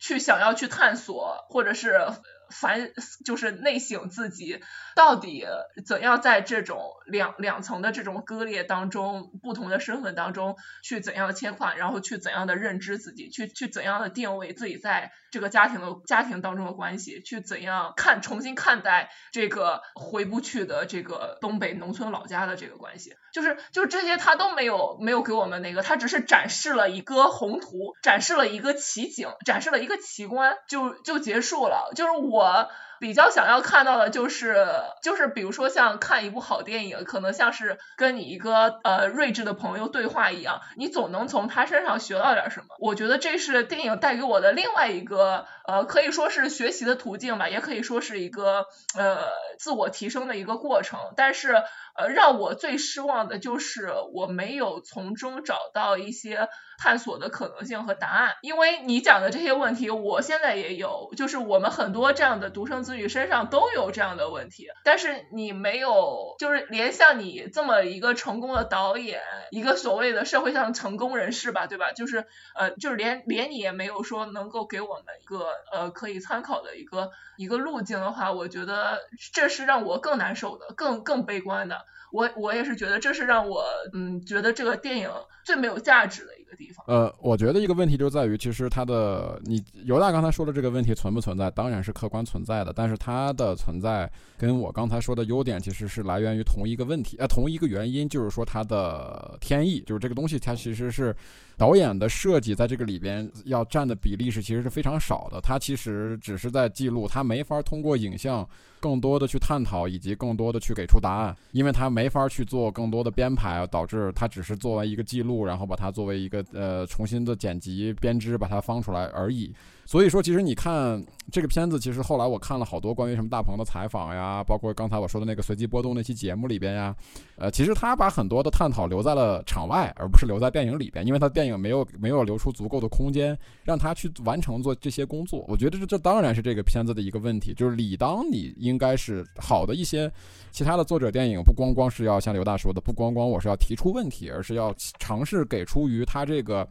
[0.00, 2.06] 去想要去探索或者是。
[2.54, 2.92] 反
[3.24, 4.60] 就是内省自己，
[4.94, 5.44] 到底
[5.84, 32.43] 怎样在这种两两层的这种割裂当中，不同的身份当中去怎样切换，然后去怎样的认知自己，去去怎样的定位自己在这个家庭的家庭当中的关系，去怎样看重新看待这个回不去的这个东北农村老家的这个关系，就是就是这些他都没有没有给我们那个，他只是展示了一个宏图，展示了一个奇景，展示了一个奇观，就就结束了，就是我。
[32.44, 32.68] 我
[33.00, 34.66] 比较想要看到的就是，
[35.02, 42.66] 就是比如说像看一部好电影，可能像是跟你一个呃睿智的朋友对话一样，你总能从他身上学到点什么。
[42.78, 48.66] 我觉得这是电影带给我的另外一个呃，可以说是学习的途径吧，也可以说是一个
[48.96, 49.18] 呃
[49.58, 51.00] 自我提升的一个过程。
[51.16, 51.62] 但是
[51.96, 56.48] 呃，让我最失望的就是我没有从中找到一些。
[56.78, 69.20] 探索的可能性和答案，因为你讲的这些问题，我现在也有，就是我们很多这样的独生子女身上都有这样的问题，但是你没有，就是连像你这么一个成功的导演，
[69.50, 71.92] 一个所谓的社会上成功人士吧，对吧？
[71.92, 79.00] 就是呃，就是连连你也没有说能够给我们一个呃可以参考的一个一个路径的话，我觉得
[79.32, 81.84] 这是让我更难受的，更更悲观的。
[82.14, 85.10] 我我也是觉得这是让我嗯觉得这个电影
[85.44, 86.84] 最没有价值的一个地方。
[86.86, 94.08] 呃，我觉得一个问题就在于，其实它的你犹大刚才说的这个问题存不存在，当然是客观存在的，但是它的存在
[94.38, 101.12] 跟我刚才说的优点其实是来源于同一个问题，呃，同一个原因，就是说它的天意，就是这个东西它其实是
[101.56, 108.48] 导演的设计在这个里边要占的比例是其实是非常少的，它其实只是在记录，它没法通过影像。
[108.84, 119.50] 更多的去探讨，以及更多的去给出答案，因为他没没法去做更多的编排，导致它只是作为一个记录，然后把它作为一个呃重新的剪辑编织，把它放出来而已。
[119.86, 126.96] 所以说，其实你看这个片子，其实后来我看了好多关于什么大鹏的采访呀，包括刚才我说的那个随机波动那期节目里边呀，
[127.36, 135.44] 呃，其实他把很多的探讨留在了场外，而不是留在电影里边，因为他电影没有没有留出足够的空间让他去完成做这些工作。
[135.48, 140.10] 我觉得这这当然是这个片子的一个问题，就是理当你应该是好的一些
[140.50, 146.66] 其他的作者电影，不光光是要像刘大说的，不光光我是要提出问题，而是要尝试给出于他这个。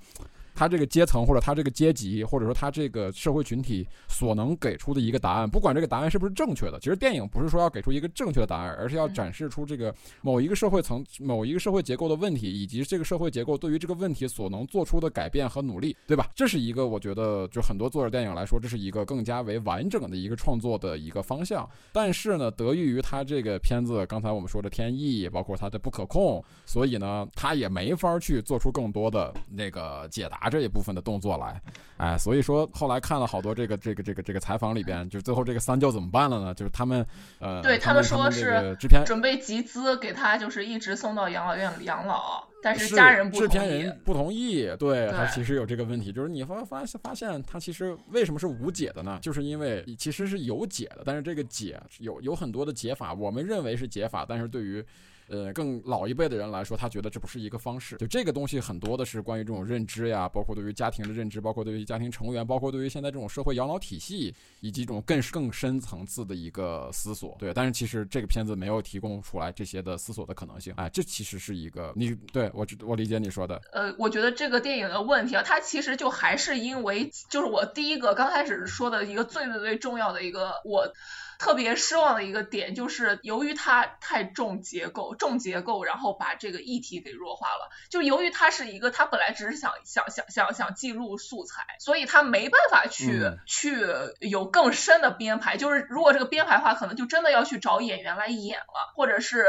[0.55, 16.29] 他这个阶层，或者他这个阶级，或者说他这个社会群体所能给出的一个答案，不管这个答案是不是正确的，其实电影不是说要给出一个正确的答案，而是要展示出这个某一个社会层、某一个社会结构的问题，以及这个社会结构对于这个问题所能做出的改变和努力，对吧？
[16.35, 21.67] 这是一个我觉得就很多作者电影来说，这是一个更加为完整的一个创作的一个方向。
[21.91, 30.42] 但是呢，得益于他这个片子刚才我们说的天意，包括它的不可控，所以呢，他也没法去做出更多的那个解答。
[30.49, 31.61] 这一部分的动作来，
[31.97, 36.53] 哎，所以说后来看了好多这个这个这个这个采访里边，就是最后这个三舅怎么办了呢？
[36.53, 37.05] 就是他们
[37.39, 49.19] 呃，对他们说是制片准备集资给他，就是一直送到养老院养老，但是家人不制片人不同意，对他其实有这个问题，就是你发发发现他其实为什么是无解的呢？
[49.21, 54.85] 就是因为其实是有解的，但是这个解有有很多的解法，我们认为是解法，但是对于。
[55.33, 57.95] 呃，更老一辈的人来说，他觉得这不是一个方式。
[57.97, 67.35] 就这个东西，很多的是关于这种认知呀，包括对于家庭的认知，包括对于家庭成员，包括对于现在这种社会养老体系，以及这种更更深层次的一个思索。
[67.39, 70.71] 对，但是其实这个片子没有提供出来这些的思索的可能性。
[70.77, 73.59] 哎，这其实是一个你对我我理解你说的。
[73.71, 80.93] 呃，我觉得这个电影的问题啊，它其实就还是因为，就是我第一个刚开始说的一个最最最重要的一个我。
[81.43, 87.69] 特别失望的一个点就是，由于它太重结构，重结构，然后把这个议题给弱化了。
[87.89, 93.85] 就由于它是一个，它本来只是想想想想想记录素材，所以它没办法去去
[94.21, 95.57] 有更深的编排。
[95.57, 99.45] 就是如果这个编排的话，可能就真的要去找演员来演了，或者是。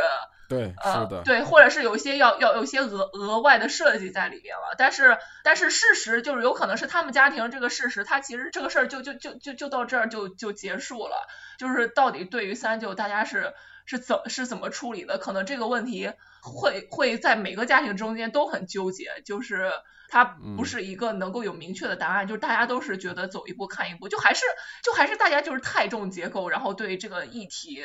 [0.55, 11.17] 对，是的，对，或者是有一些要要有一些额额外的设计在里边了，但是但是事实就是有可能是他们家庭这个事实，他其实这个事儿就就就就就到这儿就就结束了，
[11.59, 13.53] 就是到底对于三舅大家是
[13.85, 19.73] 是怎是怎么处理的，可能这个问题会会在每个家庭中间都很纠结，就是
[20.09, 20.25] 它
[20.57, 24.45] 不是一个能够有明确的答案，就是大家都是觉得走一步看一步，就还是
[24.83, 27.83] 就还是大家就是太重结构，然后对这个议题。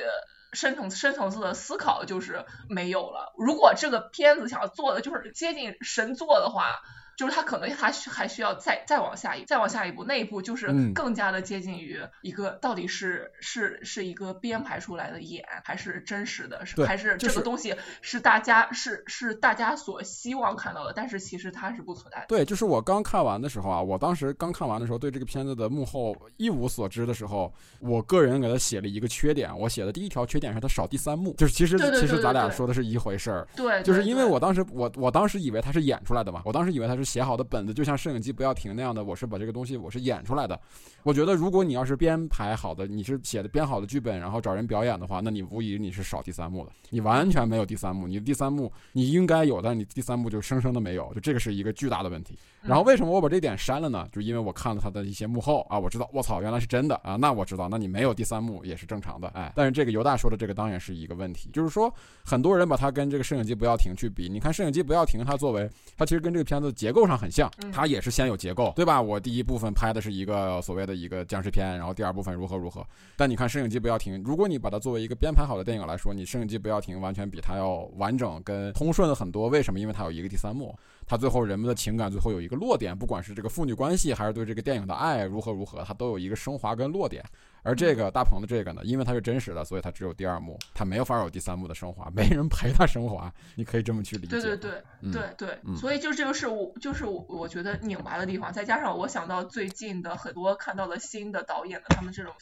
[0.53, 3.33] 深层深层次的思考就是没有了。
[3.37, 6.81] 如果这个片子想要做的就是接近神作的话。
[7.19, 22.27] 就是他可能他需还需要再再往下一再往下一步，那一步就是更加的接近于一个到底是是是一个编排出来的演还是真实的，是还是这个东西是大家是是大家所希望看到的，但是其实它是不存在的。
[22.29, 37.08] 对，就是我刚看完的时候啊，我当时刚看完的时候，对这个片子的幕后一无所知的时候，我个人给他写了一个缺点，我写的第一条缺点是他少第三幕，就是其实其实咱俩说的是一回事儿，对，就是因为我当时我我当时以为他是演出来的嘛，我当时以为他是。
[37.09, 40.59] 写好的本子就像摄影机不要停那样的，我是把这个东西我是演出来的。
[41.01, 52.37] 我觉得如果你要是编排好的，你是写的编好的剧本，然后找人表演的话，那你无疑你是少第三幕的，你完全没有第三幕，你的第三幕你应该有，但你第三幕就生生的没有，就这个是一个巨大的问题。
[52.61, 54.05] 然后为什么我把这点删了呢？
[54.11, 61.91] 就因为我看了他的一些幕后啊，我知道我操原来是真的啊，那我知道，那你没有第三幕也是正常的，哎，但是这个犹大说的这个当然是一个问题，就是说
[62.25, 69.01] 很多人把它跟这个摄影机不要停去比，你看摄影机不要停，它作为它其实跟这个片子结构上很像，它也是先有结构，对吧？
[69.01, 72.85] 我第一部分拍的是一个所谓的一个僵尸片，然后第二部分如何如何，
[73.15, 79.79] 但你看摄影机不要停，如果你把它作为一个编排好的电影来说，你摄影机不要停完全比它要完整跟通顺了很多，为什么？
[79.79, 80.77] 因为它有一个第三幕。
[81.05, 87.23] 它最后人们的情感最后有一个落点，不管是这个父女关系，还是对这个电影的爱如何如何，它都有一个升华跟落点。
[87.63, 94.29] 而这个大鹏的这个呢，因为它是真实的，所以它只有第二幕，它没有法有第三幕的升华，没人陪他升华，你可以这么去理解。
[94.29, 102.33] 对对对对对，所以就这个是我就是我我觉得拧巴的地方，再加上我想到最近的很多看到了新的导演的他们这种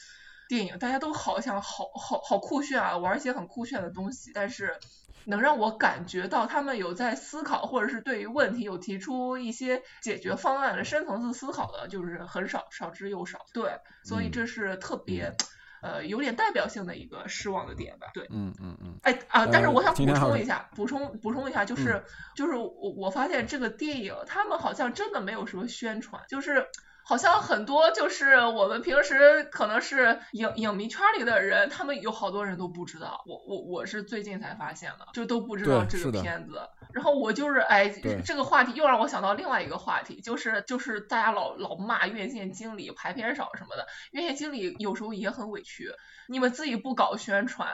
[0.48, 4.78] 电影，大家都好像好好好酷炫啊，玩一些很酷炫的东西，但是。
[5.24, 13.44] 能让我感觉到他们有在思考，或者是对于问题有提出一些解决方案的深层次思考的，就是很少，少之又少。
[13.52, 15.34] 对，所以这是特别，
[15.82, 18.06] 呃，有点代表性的一个失望的点吧。
[18.14, 18.98] 对，嗯嗯嗯。
[19.02, 22.02] 哎啊，但是我想补充一下，补充补充一下，就是
[22.34, 26.66] 就是我我发现这个电影他们好像真的没有什么宣传，就是。
[27.08, 33.24] 好像很多就是我们平时可能是影影迷圈里的人，他们有好多人都不知道。
[33.26, 36.60] 我我我是最近才发现的，就都不知道这个片子。
[36.92, 37.88] 然后我就是哎，
[38.24, 45.92] 这个话题又让我想到另外一个话题，就是就是大家老老骂院线经理排片少什么的，院线经理有时候也很委屈。
[46.30, 47.72] 你们自己不搞宣传，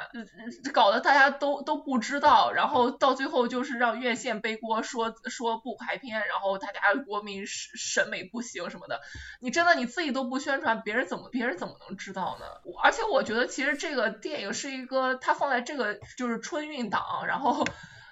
[0.72, 9.00] 搞得大家都都不知道，然后到最后就是让院线背锅，说说不排片，然后大家国民审审美不行什么的。
[9.40, 12.46] 你真的你自己都不宣传，别人怎么别人怎么能知道呢？
[12.80, 17.64] 而且我觉得其实这个电影是一个，它放在这个就是春运档，然后。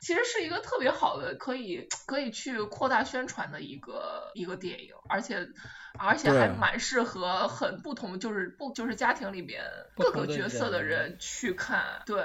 [0.03, 5.49] 其实是一个特别好的，可以可以去扩大宣传的一个一个电影，而且
[5.97, 9.63] 而且还蛮适合很不同，就是不就是家庭里面
[9.97, 12.25] 各个角色的人去看，对。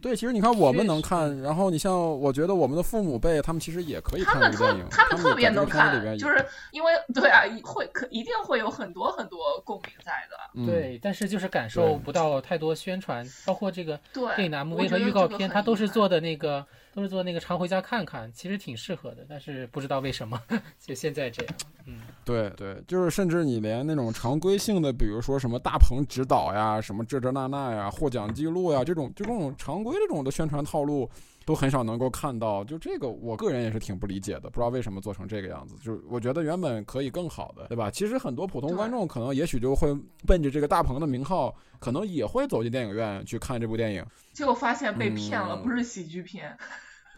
[0.00, 10.66] 对，其实你看，我们能看，然后你像，我觉得我们的父母辈，他们其实也可以看这个电影，他们特别能看，就是 因为对啊，会可一定会有很多很多共鸣在的。
[10.66, 13.98] 对，但是就是感受不到太多宣传，包括这个
[14.36, 16.64] 电影的 MV 和预告片，它都是做的那个，
[16.98, 20.40] 都是做那个常回家看看，其实挺适合的，但是不知道为什么
[20.78, 21.54] 就现在这样。
[21.86, 29.78] 嗯，对对，就是甚至你连那种常规性的，比如说什么大鹏指导呀，什么这这那那呀，获奖记录呀，这种就这种常。
[29.84, 31.08] 规这种的宣传套路
[31.46, 35.76] 都很少能够看到，就这个我个人也是挺不理解的，不知道为什么做成这个样子。
[35.80, 37.90] 就是我觉得原本可以更好的，对吧？
[37.90, 39.94] 其实很多普通观众可能也许就会
[40.26, 46.58] 奔着这个大鹏的名号，可能也会走进电影院去看这部电影，结果发现被骗了，不是喜剧片。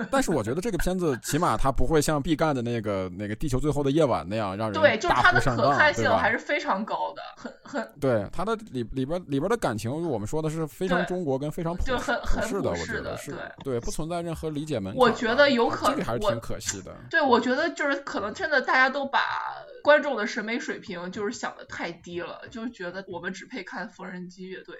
[0.11, 13.35] 但是我觉得这个片子起码它不会像毕赣的那个那个《地球最后的夜晚》那样让人对，就是它的可看性还是非常高的，很很对它的里里边里边的感情，我们说的是非常中国跟非常就很很是的，我觉得是
[13.65, 15.01] 对，不存在任何理解门槛。
[15.01, 16.95] 我觉得有可能，这个还是挺可惜的。
[17.11, 19.21] 对，我觉得就是可能真的大家都把
[19.83, 24.77] 观众的审美水平就是想的太低了，就是觉得我们只配看缝纫机乐队。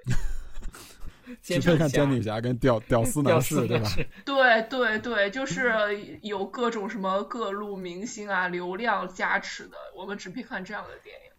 [1.43, 3.91] 只配看煎饼侠跟屌屌丝男士， 对吧？
[4.25, 5.73] 对对对，就是
[6.23, 11.31] 有各种什么各路明星啊、流量加持的，我们只配看这样的电影。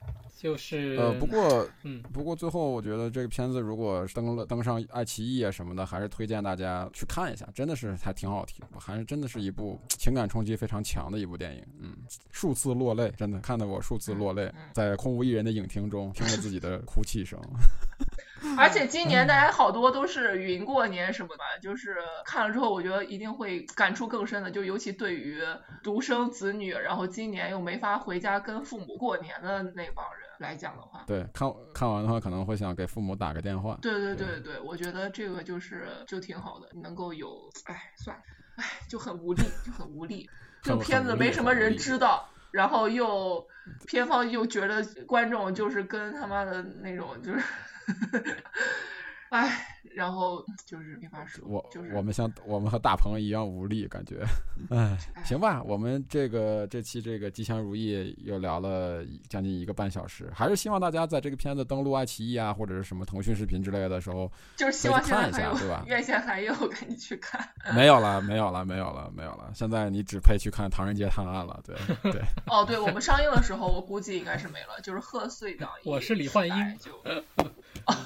[0.41, 11.63] 就是呃，不过嗯，不过最后我觉得这个片子如果登了登上爱奇艺啊什么的，还是推荐大家去看一下，真的是还挺好听，还是真的是一部情感冲击非常强的一部电影。
[11.79, 11.95] 嗯，
[12.31, 17.39] 数次落泪，真的看得我数次落泪，在空无一人的影厅中听着自己的哭泣声。
[18.57, 24.49] 而且今年大家好多都是云过年什么的，就是看了之后，我觉得一定会感触更深的。
[24.49, 25.41] 就尤其对于
[25.83, 33.77] 独生子女，然后今年又没法回家跟父母过年的那帮人来讲的话，对，看看完的话可能会想给父母打个电话。
[33.81, 38.23] 对对对对，我觉得这个就是就挺好的，能够有，哎，算了，
[38.55, 40.27] 哎，就很无力，就很无力。
[40.63, 43.47] 这个片子没什么人知道，然后又
[43.85, 47.43] 片方又觉得观众就是跟他妈的那种就是。
[49.31, 54.21] 哎，然后就是没法说，我就是我们像我们和大鹏一样无力，感觉，
[54.69, 65.85] 哎，行吧，我们这个这期这个吉祥如意又聊了将近一个半小时，还是希望大家在这个片子登录爱奇艺啊或者是什么腾讯视频之类的时候，就是希望看一下，对吧？
[65.87, 67.47] 院线还有，赶紧去看。
[67.73, 69.49] 没有了，没有了，没有了，没有了。
[69.55, 71.73] 现在你只配去看《唐人街探案》了，对
[72.11, 72.21] 对。
[72.51, 75.69] 哦，对我们上映的时候，我估计应该是没了，就是贺岁档。
[75.85, 76.77] 我是李焕英。
[76.79, 76.91] 就。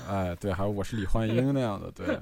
[0.10, 2.18] 哎，对，还有我是李焕英那样的，对，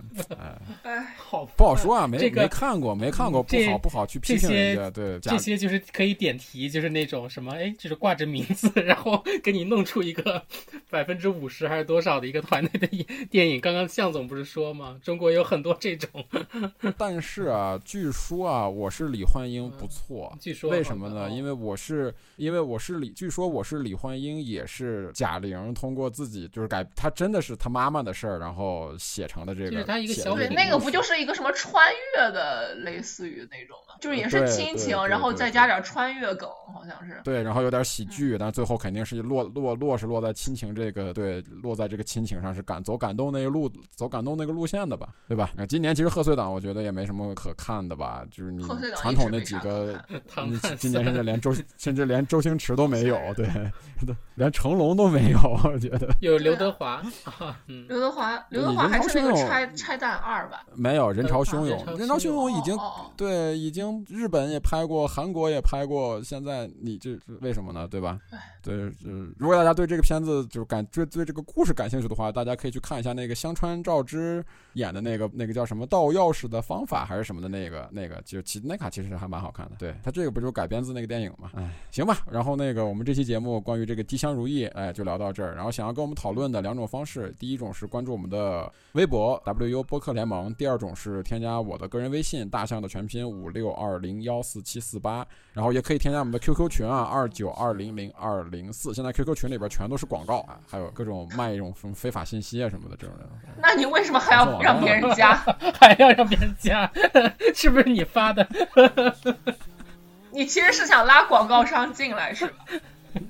[0.83, 2.07] 哎， 好不好说啊？
[2.07, 4.89] 没没看过，没看过，不好不好去批评人家。
[4.89, 10.43] 对，这些就是可以点题，就是那种什么，哎，就是挂着名字，然后给你弄出一个
[10.89, 13.59] 百分之五十还是多少的一个团队的电影。
[13.59, 14.99] 刚刚向总不是说吗？
[15.03, 16.09] 中国有很多这种。
[16.97, 20.35] 但是啊，据说啊，我是李焕英不错。
[20.39, 21.29] 据说为什么呢？
[21.29, 27.55] 因为我是因为我是李，据说我是李焕英，也是贾玲通过自己就是改，她真的是。
[27.57, 29.71] 他妈妈的事儿，然后写成的这个。
[29.71, 33.95] 就是他一个小对，那个不就是一个什么穿越的，类似于那种吗？
[34.01, 37.21] 就是也是亲情，然后再加点穿越梗，好像是。
[37.23, 45.51] 对，然后有点喜剧，但最后肯定是落落落是落在亲情这个，对，落在这个亲情上是感走感动那个路，走感动那个路线的吧，对吧？
[45.55, 48.65] 那今年其实贺岁档我觉得也没什么可看的吧，就是你
[48.95, 50.03] 传统那几个，
[50.77, 53.47] 今年甚至连周 甚至连周星驰都没有，对，
[54.35, 56.07] 连成龙都没有，我觉得。
[56.21, 57.01] 有刘德华，
[57.87, 60.65] 刘德华，刘德华还是那个拆拆弹二吧？
[60.75, 67.87] 没有，人潮汹涌，人潮汹涌已经哦对，已经日本也拍过，韩国也拍过，现在你这为什么呢？
[67.87, 68.19] 对吧？
[68.61, 74.43] 对，嗯，如果大家对这个片子就是感对对这个故事感兴趣的话，大家可以去看一下那个香川照之
[74.73, 79.71] 演的那个那个叫什么盗钥匙的方法还是什么的那个那个，就其那卡其实还蛮好看的。
[79.77, 81.51] 对他这个不就改编自那个电影嘛？
[81.55, 82.19] 哎，行吧。
[82.31, 85.53] 然后那个我们这期节目关于这个吉祥如意，哎，就聊到这儿。
[85.55, 98.93] 然后想要跟我们讨论的两种方式，第一种是关注我们的微博 WU 播客联盟，第二种是添加我的个人微信大象的全拼五六二零幺四七四八，然后也可以添加我们的 QQ 群啊二九二零零二零四。
[98.93, 103.27] 现在 QQ 群里边全都是广告啊，还有各种卖一种什么非法信息啊什么的这种人。
[103.61, 105.35] 那你为什么还要让别人加？
[105.79, 106.91] 还要让别人加？
[107.53, 108.47] 是不是你发的？
[110.31, 112.53] 你其实是想拉广告商进来是吧？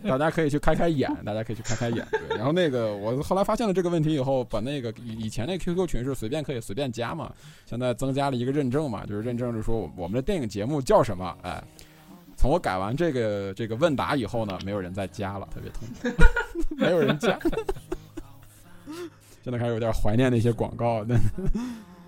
[0.04, 2.06] 大家可以去开开眼，大家可以去开开眼。
[2.12, 7.34] 对，然后那个我后来发现了这个问题以后，把那个以以前那 QQ 群是随便可以随便加嘛，
[7.66, 11.36] 现在增加了一个认证嘛，就是认证是说我我们的电影节目叫什么？
[11.42, 11.64] 哎，
[12.36, 17.40] 从我改完这个这个问答以后呢，没有人再加了，特别痛苦，没有人加。
[19.44, 21.06] 现在开始有点怀念那些广告。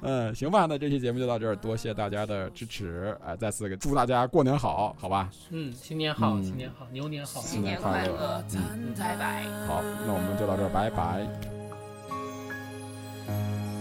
[0.02, 5.30] 嗯，行吧，那这期节目就到这儿，多谢大家的支持，哎，再次给祝大家过年好，好吧？
[5.50, 9.44] 嗯，新年好，新年好，牛年好，新年快乐，嗯，拜拜。
[9.68, 11.26] 好，那我们就到这儿，拜拜。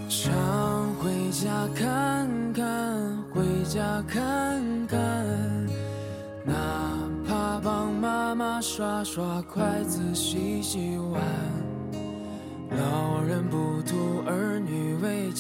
[0.09, 5.66] 常回家看看，回家看看，
[6.45, 6.55] 哪
[7.27, 11.20] 怕帮妈妈刷刷筷子、洗洗碗。
[12.70, 15.04] 老人不图儿女为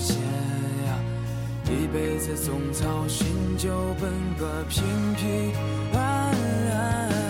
[0.00, 0.16] 贡献
[0.86, 0.96] 呀，
[1.66, 3.26] 一辈子总操心，
[3.58, 3.68] 就
[4.00, 4.82] 奔个平
[5.14, 5.52] 平
[5.92, 6.32] 安
[6.72, 7.29] 安。